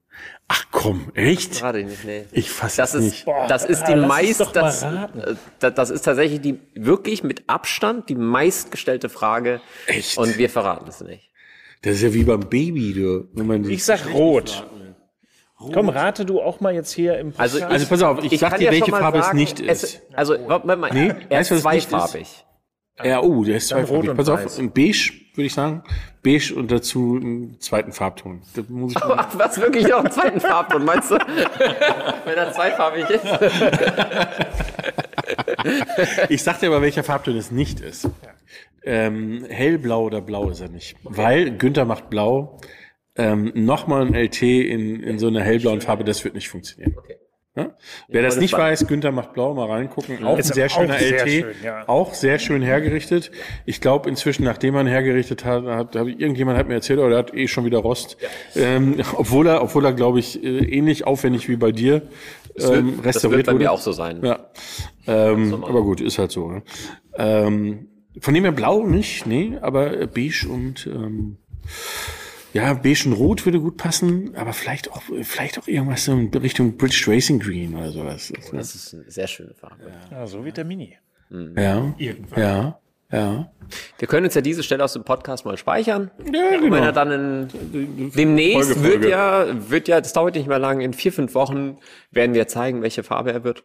[0.47, 1.55] Ach komm, echt?
[1.55, 2.25] Verrate ich nicht, nee.
[2.33, 3.27] Ich fasse Das es ist, nicht.
[3.47, 8.15] das ist die meist, das, äh, das, das ist tatsächlich die wirklich mit Abstand die
[8.15, 9.61] meistgestellte Frage.
[9.87, 10.17] Echt?
[10.17, 11.29] Und wir verraten es nicht.
[11.83, 13.29] Das ist ja wie beim Baby, du.
[13.33, 14.65] Wenn man Ich sag rot.
[15.73, 17.71] Komm, rate du auch mal jetzt hier im Also, Podcast.
[17.73, 19.83] Also pass auf, ich, sag kann dir, ja welche Farbe sagen, es nicht ist.
[19.83, 22.45] Es, also, warte mal, Nee, er weißt ist was es nicht ist?
[23.03, 24.59] Ja, oh, der ist und Pass auf, weiß.
[24.59, 25.83] ein beige, würde ich sagen.
[26.23, 28.41] Beige und dazu einen zweiten Farbton.
[28.55, 31.15] Das muss ich Ach, was wirklich noch einen zweiten Farbton, meinst du?
[32.25, 33.25] Wenn er zweifarbig ist.
[36.29, 38.09] Ich sag dir aber, welcher Farbton es nicht ist.
[38.83, 40.95] Ähm, hellblau oder blau ist er nicht.
[41.03, 42.59] Weil Günther macht blau.
[43.15, 46.95] Ähm, Nochmal ein LT in, in so einer hellblauen Farbe, das wird nicht funktionieren.
[47.53, 47.71] Ja?
[48.07, 50.23] Wer das nicht weiß, Günther macht blau, mal reingucken.
[50.23, 51.29] Auch ein sehr auch schöner sehr LT.
[51.29, 51.83] schön, ja.
[51.87, 53.29] Auch sehr schön hergerichtet.
[53.65, 57.17] Ich glaube inzwischen, nachdem man hergerichtet hat, hat, hat irgendjemand hat mir erzählt, oder der
[57.19, 58.15] hat eh schon wieder Rost.
[58.55, 62.03] Ähm, obwohl er, obwohl er, glaube ich, äh, ähnlich aufwendig wie bei dir
[62.57, 63.63] ähm, Das restauriert wird bei wurde.
[63.65, 64.23] mir auch so sein.
[64.23, 64.39] Ja.
[65.07, 66.49] Ähm, aber gut, ist halt so.
[66.49, 66.63] Ne?
[67.17, 67.87] Ähm,
[68.19, 71.37] von dem her blau nicht, nee, aber äh, beige und ähm,
[72.53, 76.33] ja, beige und rot würde gut passen, aber vielleicht auch, vielleicht auch irgendwas so in
[76.33, 78.33] Richtung British Racing Green oder sowas.
[78.51, 79.91] Das ist eine sehr schöne Farbe.
[80.11, 80.97] ja, so wie der Mini.
[81.55, 81.93] Ja,
[82.35, 82.79] ja,
[83.11, 83.51] ja.
[83.99, 86.11] Wir können uns ja diese Stelle aus dem Podcast mal speichern.
[86.19, 86.75] Ja, Und wenn genau.
[86.77, 89.09] er dann in, demnächst Folge, wird Folge.
[89.09, 91.77] ja, wird ja, das dauert nicht mehr lang, in vier, fünf Wochen
[92.11, 93.63] werden wir zeigen, welche Farbe er wird.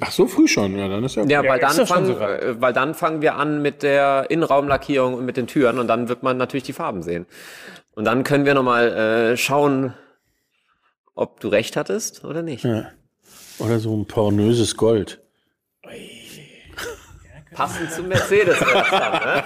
[0.00, 1.24] Ach, so früh schon, ja, dann ist ja.
[1.24, 2.42] Ja, weil ist dann, fangen, soweit.
[2.42, 6.08] äh, weil dann fangen wir an mit der Innenraumlackierung und mit den Türen und dann
[6.08, 7.26] wird man natürlich die Farben sehen.
[8.00, 9.92] Und dann können wir nochmal äh, schauen,
[11.14, 12.64] ob du recht hattest oder nicht.
[13.58, 15.20] Oder so ein pornöses Gold.
[17.52, 18.58] Passend zum Mercedes.
[18.58, 19.42] dann, ne?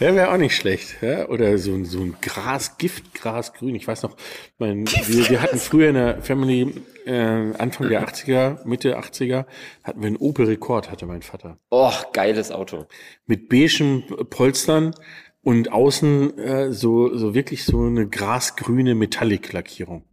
[0.00, 1.02] Ja, wäre auch nicht schlecht.
[1.02, 1.28] Ja?
[1.28, 3.74] Oder so, ein- so ein Gras, Giftgrasgrün.
[3.74, 4.16] Ich weiß noch,
[4.56, 6.72] mein, wir, wir hatten früher in der Family,
[7.04, 9.44] äh, Anfang der 80er, Mitte 80er,
[9.84, 11.58] hatten wir einen Opel Rekord, hatte mein Vater.
[11.70, 12.86] Oh, geiles Auto.
[13.26, 14.94] Mit beigen Polstern
[15.42, 20.04] und außen äh, so, so wirklich so eine grasgrüne Metallic-Lackierung.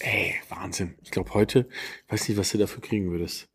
[0.00, 0.94] Ey, Wahnsinn.
[1.02, 1.68] Ich glaube heute,
[2.08, 3.48] weiß nicht, was du dafür kriegen würdest.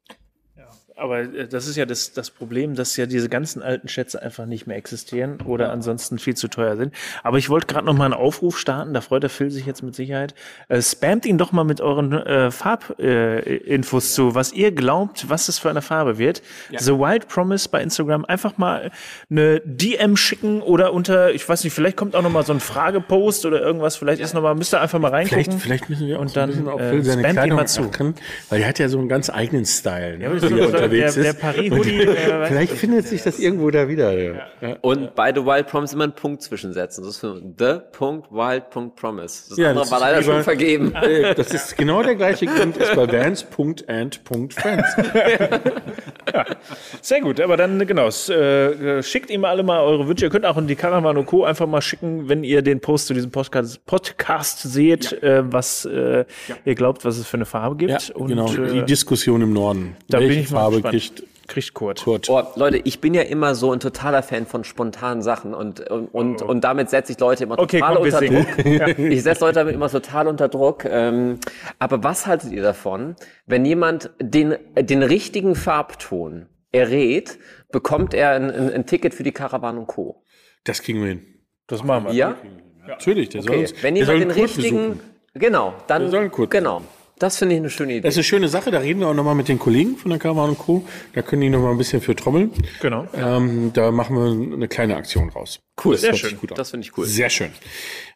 [0.95, 4.45] Aber äh, das ist ja das, das Problem, dass ja diese ganzen alten Schätze einfach
[4.45, 6.93] nicht mehr existieren oder ansonsten viel zu teuer sind.
[7.23, 9.81] Aber ich wollte gerade noch mal einen Aufruf starten, da freut der Phil sich jetzt
[9.81, 10.35] mit Sicherheit.
[10.67, 15.29] Äh, spamt ihn doch mal mit euren äh, Farbinfos äh, Infos zu, was ihr glaubt,
[15.29, 16.41] was es für eine Farbe wird.
[16.77, 18.91] The Wild Promise bei Instagram einfach mal
[19.29, 22.59] eine DM schicken oder unter, ich weiß nicht, vielleicht kommt auch noch mal so ein
[22.59, 25.43] Fragepost oder irgendwas, vielleicht ist noch mal, müsst ihr einfach mal reingucken.
[25.43, 27.81] Vielleicht, vielleicht müssen wir auch Und dann, äh, Phil seine spamt ihn Kleidung mal zu.
[27.83, 28.15] achten,
[28.49, 30.29] weil er hat ja so einen ganz eigenen Style, ne,
[30.91, 31.39] ist er der- unterwegs der ist.
[31.39, 34.11] Paris-Hoodie, Und äh, Vielleicht findet sich das irgendwo da wieder.
[34.13, 34.33] Ja.
[34.61, 34.77] Ja.
[34.81, 37.03] Und bei The Wild Promise immer einen Punkt zwischensetzen.
[37.03, 39.49] Das ist für The.Wild.Promise.
[39.49, 40.93] Das Ja, andere das war ist leider wie bei- schon vergeben.
[41.03, 44.95] Äh, Das ist genau der gleiche Grund, ist bei Vans.and.friends.
[47.01, 50.25] Sehr gut, aber dann genau, äh, schickt ihm alle mal eure Wünsche.
[50.25, 51.43] Ihr könnt auch in die Caravan und Co.
[51.43, 56.25] einfach mal schicken, wenn ihr den Post zu diesem Podcast, Podcast seht, äh, was äh,
[56.65, 57.91] ihr glaubt, was es für eine Farbe gibt.
[57.91, 58.51] Ja, und genau.
[58.53, 59.95] äh, Die Diskussion im Norden.
[60.09, 62.03] da Welche bin ich mal Farbe kriegt kriegt Kurt.
[62.03, 62.29] Kurt?
[62.29, 66.07] Oh, Leute, ich bin ja immer so ein totaler Fan von spontanen Sachen und, und,
[66.07, 68.21] und, und damit setze ich Leute immer Okay, total komm, unter.
[68.21, 68.97] Druck.
[68.99, 70.85] Ich setze Leute damit immer total unter Druck.
[70.85, 71.39] Ähm,
[71.79, 73.15] aber was haltet ihr davon,
[73.45, 77.37] wenn jemand den, den richtigen Farbton errät,
[77.71, 80.23] bekommt er ein, ein, ein Ticket für die Caravan und Co.
[80.63, 81.25] Das kriegen wir hin.
[81.67, 82.13] Das machen wir.
[82.13, 82.35] Ja?
[82.87, 83.61] Natürlich, der soll Okay.
[83.61, 84.99] uns, Wenn soll jemand den richtigen, besuchen.
[85.33, 86.81] genau, dann, Wir sollen Kurt genau.
[87.19, 88.01] Das finde ich eine schöne Idee.
[88.01, 90.19] Das ist eine schöne Sache, da reden wir auch nochmal mit den Kollegen von der
[90.19, 90.85] Caravan Co.
[91.13, 92.51] Da können die nochmal ein bisschen für trommeln.
[92.81, 93.07] Genau.
[93.13, 95.59] Ähm, da machen wir eine kleine Aktion raus.
[95.83, 95.93] cool.
[95.93, 96.37] Das Sehr schön.
[96.55, 97.05] Das finde ich cool.
[97.05, 97.51] Sehr schön.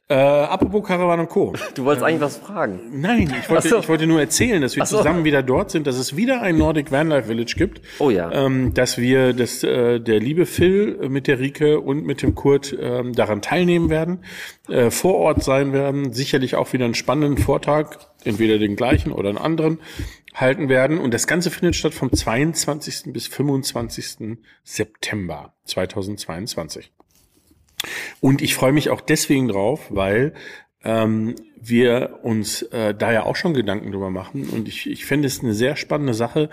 [0.09, 1.53] Äh, apropos Caravan Co.
[1.75, 2.79] Du wolltest eigentlich was fragen.
[2.93, 3.79] Nein, ich wollte, so.
[3.79, 4.97] ich wollte nur erzählen, dass wir so.
[4.97, 7.81] zusammen wieder dort sind, dass es wieder ein Nordic Vanlife Village gibt.
[7.99, 8.31] Oh ja.
[8.31, 12.73] Ähm, dass wir, dass äh, der liebe Phil mit der Rike und mit dem Kurt
[12.79, 14.23] ähm, daran teilnehmen werden,
[14.69, 19.27] äh, vor Ort sein werden, sicherlich auch wieder einen spannenden Vortrag, entweder den gleichen oder
[19.27, 19.79] einen anderen,
[20.33, 20.99] halten werden.
[20.99, 23.11] Und das Ganze findet statt vom 22.
[23.11, 24.37] bis 25.
[24.63, 26.93] September 2022.
[28.19, 30.33] Und ich freue mich auch deswegen drauf, weil
[30.83, 34.49] ähm, wir uns äh, da ja auch schon Gedanken drüber machen.
[34.49, 36.49] Und ich, ich finde es eine sehr spannende Sache,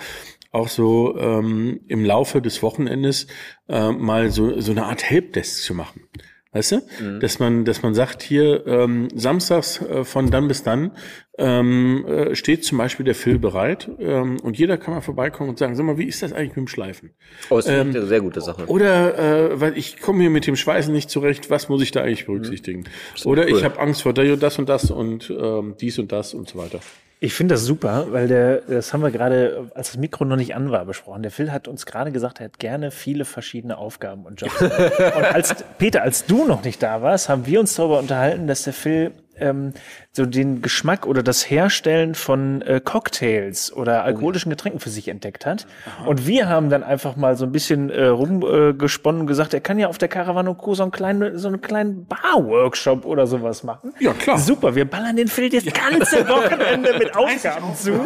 [0.51, 3.27] auch so ähm, im Laufe des Wochenendes
[3.68, 6.09] äh, mal so, so eine Art Helpdesk zu machen.
[6.55, 7.19] Weißt du?
[7.19, 10.93] Dass man, dass man sagt, hier ähm, samstags äh, von dann bis dann
[11.37, 15.59] ähm, äh, steht zum Beispiel der Phil bereit ähm, und jeder kann mal vorbeikommen und
[15.59, 17.11] sagen, sag mal, wie ist das eigentlich mit dem Schleifen?
[17.51, 18.67] Oh, finde ich eine sehr gute Sache.
[18.67, 22.03] Oder äh, weil ich komme hier mit dem Schweißen nicht zurecht, was muss ich da
[22.03, 22.85] eigentlich berücksichtigen?
[23.25, 23.65] Oder ich cool.
[23.65, 26.79] habe Angst vor das und das und ähm, dies und das und so weiter.
[27.25, 30.55] Ich finde das super, weil der, das haben wir gerade, als das Mikro noch nicht
[30.55, 31.22] an war, besprochen.
[31.22, 34.61] Der Phil hat uns gerade gesagt, er hat gerne viele verschiedene Aufgaben und Jobs.
[34.61, 38.64] und als, Peter, als du noch nicht da warst, haben wir uns darüber unterhalten, dass
[38.64, 39.72] der Phil ähm,
[40.17, 45.45] so den Geschmack oder das Herstellen von äh, Cocktails oder alkoholischen Getränken für sich entdeckt
[45.45, 45.67] hat.
[46.07, 49.55] Und wir haben dann einfach mal so ein bisschen äh, rumgesponnen äh, gesponnen und gesagt,
[49.55, 50.75] er kann ja auf der Caravan Co.
[50.75, 53.93] so einen kleinen, so einen kleinen Bar-Workshop oder sowas machen.
[53.99, 54.39] Ja, klar.
[54.39, 58.05] Super, wir ballern den Phil das ganze Wochenende mit Aufgaben zu.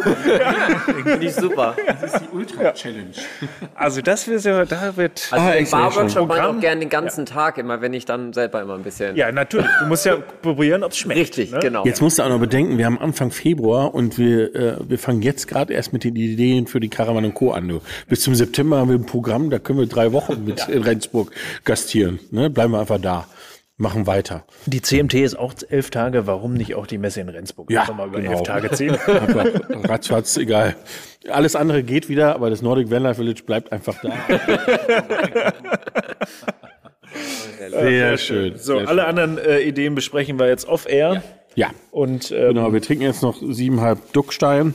[1.03, 1.75] Finde ich super.
[2.01, 3.11] Das ist die Ultra-Challenge.
[3.75, 5.27] Also das wird ja, da wird.
[5.31, 5.69] Also Ah, den.
[5.69, 8.83] Barworkshop mache ich auch gerne den ganzen Tag, immer wenn ich dann selber immer ein
[8.83, 9.15] bisschen.
[9.15, 9.69] ja, natürlich.
[9.79, 11.19] Du musst ja probieren, ob es schmeckt.
[11.19, 11.59] Richtig, ne?
[11.59, 11.85] genau.
[11.85, 15.21] Jetzt musst du auch noch bedenken, wir haben Anfang Februar und wir, äh, wir fangen
[15.21, 17.51] jetzt gerade erst mit den Ideen für die Caravan und Co.
[17.51, 17.67] an.
[17.67, 17.81] Du.
[18.07, 21.31] Bis zum September haben wir ein Programm, da können wir drei Wochen mit in Rendsburg
[21.63, 22.19] gastieren.
[22.31, 22.49] Ne?
[22.49, 23.27] Bleiben wir einfach da.
[23.81, 24.43] Machen weiter.
[24.65, 26.27] Die CMT ist auch elf Tage.
[26.27, 27.71] Warum nicht auch die Messe in Rendsburg?
[27.71, 28.33] Ja, mal über genau.
[28.33, 28.93] elf Tage ziehen.
[29.07, 30.75] Ratzfatz, egal.
[31.29, 34.11] Alles andere geht wieder, aber das Nordic Vanlife Village bleibt einfach da.
[37.71, 38.57] Sehr schön.
[38.57, 41.21] So, sehr alle anderen äh, Ideen besprechen wir jetzt off-air.
[41.21, 41.38] schön.
[41.59, 42.71] Ja, Und ähm, genau.
[42.71, 44.73] Wir trinken jetzt noch siebenhalb Duckstein.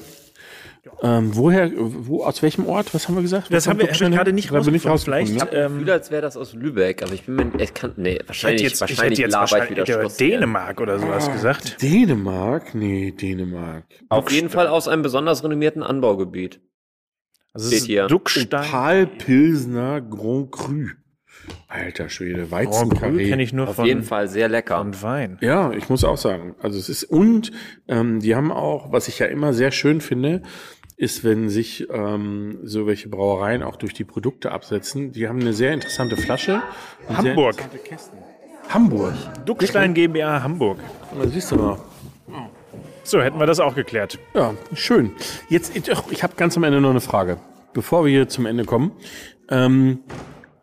[1.02, 2.92] Ähm, woher, wo, aus welchem Ort?
[2.92, 3.50] Was haben wir gesagt?
[3.50, 4.98] das haben wir Duckstein gerade nicht rausgefunden.
[4.98, 5.50] Vielleicht, ja.
[5.50, 8.14] ähm, Gefühl, als wäre das aus Lübeck, aber ich bin mir, ich kann, nee, ich
[8.16, 10.08] hätte wahrscheinlich, jetzt, ich wahrscheinlich jetzt wahrscheinlich wieder äh.
[10.08, 11.80] Dänemark oder sowas gesagt.
[11.80, 12.74] Dänemark?
[12.74, 13.84] Nee, Dänemark.
[14.10, 16.60] Auf jeden Fall aus einem besonders renommierten Anbaugebiet.
[17.54, 18.06] Also Steht es ist hier.
[18.08, 18.68] Duckstein.
[18.68, 20.88] Opal Pilsner Grand Cru.
[21.68, 23.28] Alter Schwede, Cru Weizenkarree.
[23.28, 24.78] kenne ich nur Auf von, jeden Fall sehr lecker.
[24.78, 25.38] von Wein.
[25.40, 26.54] Ja, ich muss auch sagen.
[26.62, 27.52] Also es ist und
[27.88, 30.42] ähm, die haben auch, was ich ja immer sehr schön finde,
[30.96, 35.10] ist, wenn sich ähm, so welche Brauereien auch durch die Produkte absetzen.
[35.12, 36.62] Die haben eine sehr interessante Flasche.
[37.08, 37.56] und sehr Hamburg.
[37.56, 38.18] interessante Kästen.
[38.68, 39.14] Hamburg.
[39.44, 40.78] Duckstein GmbH Hamburg.
[41.20, 41.78] Da siehst du mal.
[43.02, 44.18] So, hätten wir das auch geklärt.
[44.32, 45.10] Ja, schön.
[45.50, 47.36] Jetzt, ich, ich habe ganz am Ende noch eine Frage,
[47.74, 48.92] bevor wir hier zum Ende kommen.
[49.50, 49.98] Ähm,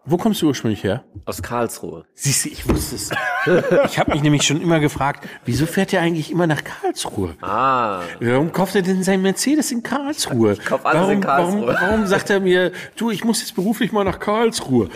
[0.03, 1.03] wo kommst du ursprünglich her?
[1.25, 2.05] Aus Karlsruhe.
[2.15, 3.11] Siehst du, ich wusste es.
[3.85, 7.35] ich habe mich nämlich schon immer gefragt, wieso fährt er eigentlich immer nach Karlsruhe?
[7.41, 10.53] Ah, Warum kauft er denn sein Mercedes in Karlsruhe?
[10.53, 11.67] Ich kauf alles warum, in Karlsruhe.
[11.67, 14.89] Warum, warum sagt er mir, du, ich muss jetzt beruflich mal nach Karlsruhe?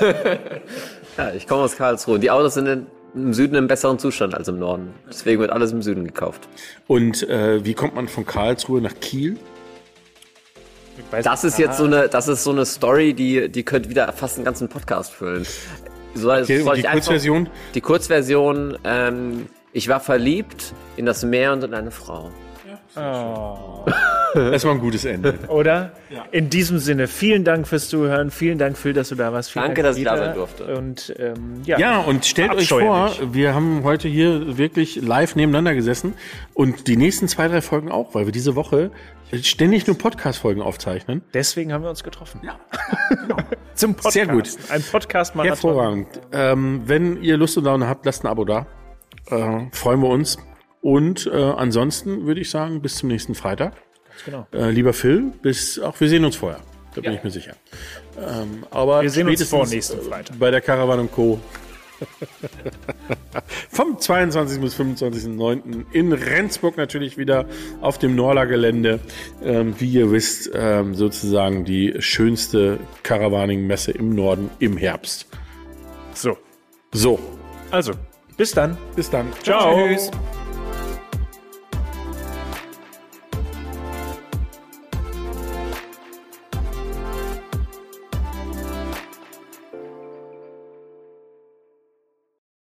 [1.18, 2.20] ja, ich komme aus Karlsruhe.
[2.20, 2.86] Die Autos sind in,
[3.16, 4.94] im Süden im besseren Zustand als im Norden.
[5.08, 6.48] Deswegen wird alles im Süden gekauft.
[6.86, 9.38] Und äh, wie kommt man von Karlsruhe nach Kiel?
[11.22, 14.36] Das ist jetzt so eine, das ist so eine Story, die, die könnte wieder fast
[14.36, 15.44] einen ganzen Podcast füllen.
[16.14, 17.48] Soll, Okay, soll und die ich einfach- Kurzversion?
[17.74, 22.30] Die Kurzversion, ähm, ich war verliebt in das Meer und in eine Frau.
[24.34, 25.34] Das war ein gutes Ende.
[25.48, 25.92] Oder?
[26.30, 28.30] In diesem Sinne, vielen Dank fürs Zuhören.
[28.30, 29.50] Vielen Dank, Phil, dass du da warst.
[29.52, 30.64] Vielen Danke, Dank, dass ich da sein durfte.
[30.76, 31.78] Und ähm, ja.
[31.78, 36.14] Ja, und stellt euch vor, wir haben heute hier wirklich live nebeneinander gesessen
[36.54, 38.90] und die nächsten zwei, drei Folgen auch, weil wir diese Woche
[39.40, 41.22] ständig nur Podcast-Folgen aufzeichnen.
[41.32, 42.40] Deswegen haben wir uns getroffen.
[42.44, 42.58] Ja.
[43.74, 44.12] Zum Podcast.
[44.14, 44.50] Sehr gut.
[44.68, 45.54] Ein Podcast-Marathon.
[45.54, 46.08] Hervorragend.
[46.32, 48.66] Ähm, wenn ihr Lust und Laune habt, lasst ein Abo da.
[49.28, 50.38] Äh, freuen wir uns.
[50.80, 53.74] Und äh, ansonsten würde ich sagen, bis zum nächsten Freitag.
[54.26, 54.46] Genau.
[54.52, 56.60] Äh, lieber Phil, bis auch wir sehen uns vorher.
[56.94, 57.54] Da bin ich mir sicher.
[58.18, 60.38] Ähm, aber Wir sehen uns vor nächsten Freitag.
[60.38, 61.40] Bei der Caravan und Co.
[63.70, 64.60] Vom 22.
[64.60, 65.84] bis 25.09.
[65.92, 67.46] in Rendsburg natürlich wieder
[67.80, 69.00] auf dem Norla-Gelände.
[69.42, 75.26] Ähm, wie ihr wisst, ähm, sozusagen die schönste Caravaning-Messe im Norden im Herbst.
[76.14, 76.36] So.
[76.92, 77.18] So,
[77.70, 77.92] Also,
[78.36, 78.76] bis dann.
[78.94, 79.32] bis dann.
[79.42, 79.74] Ciao.
[79.88, 80.10] Tschüss.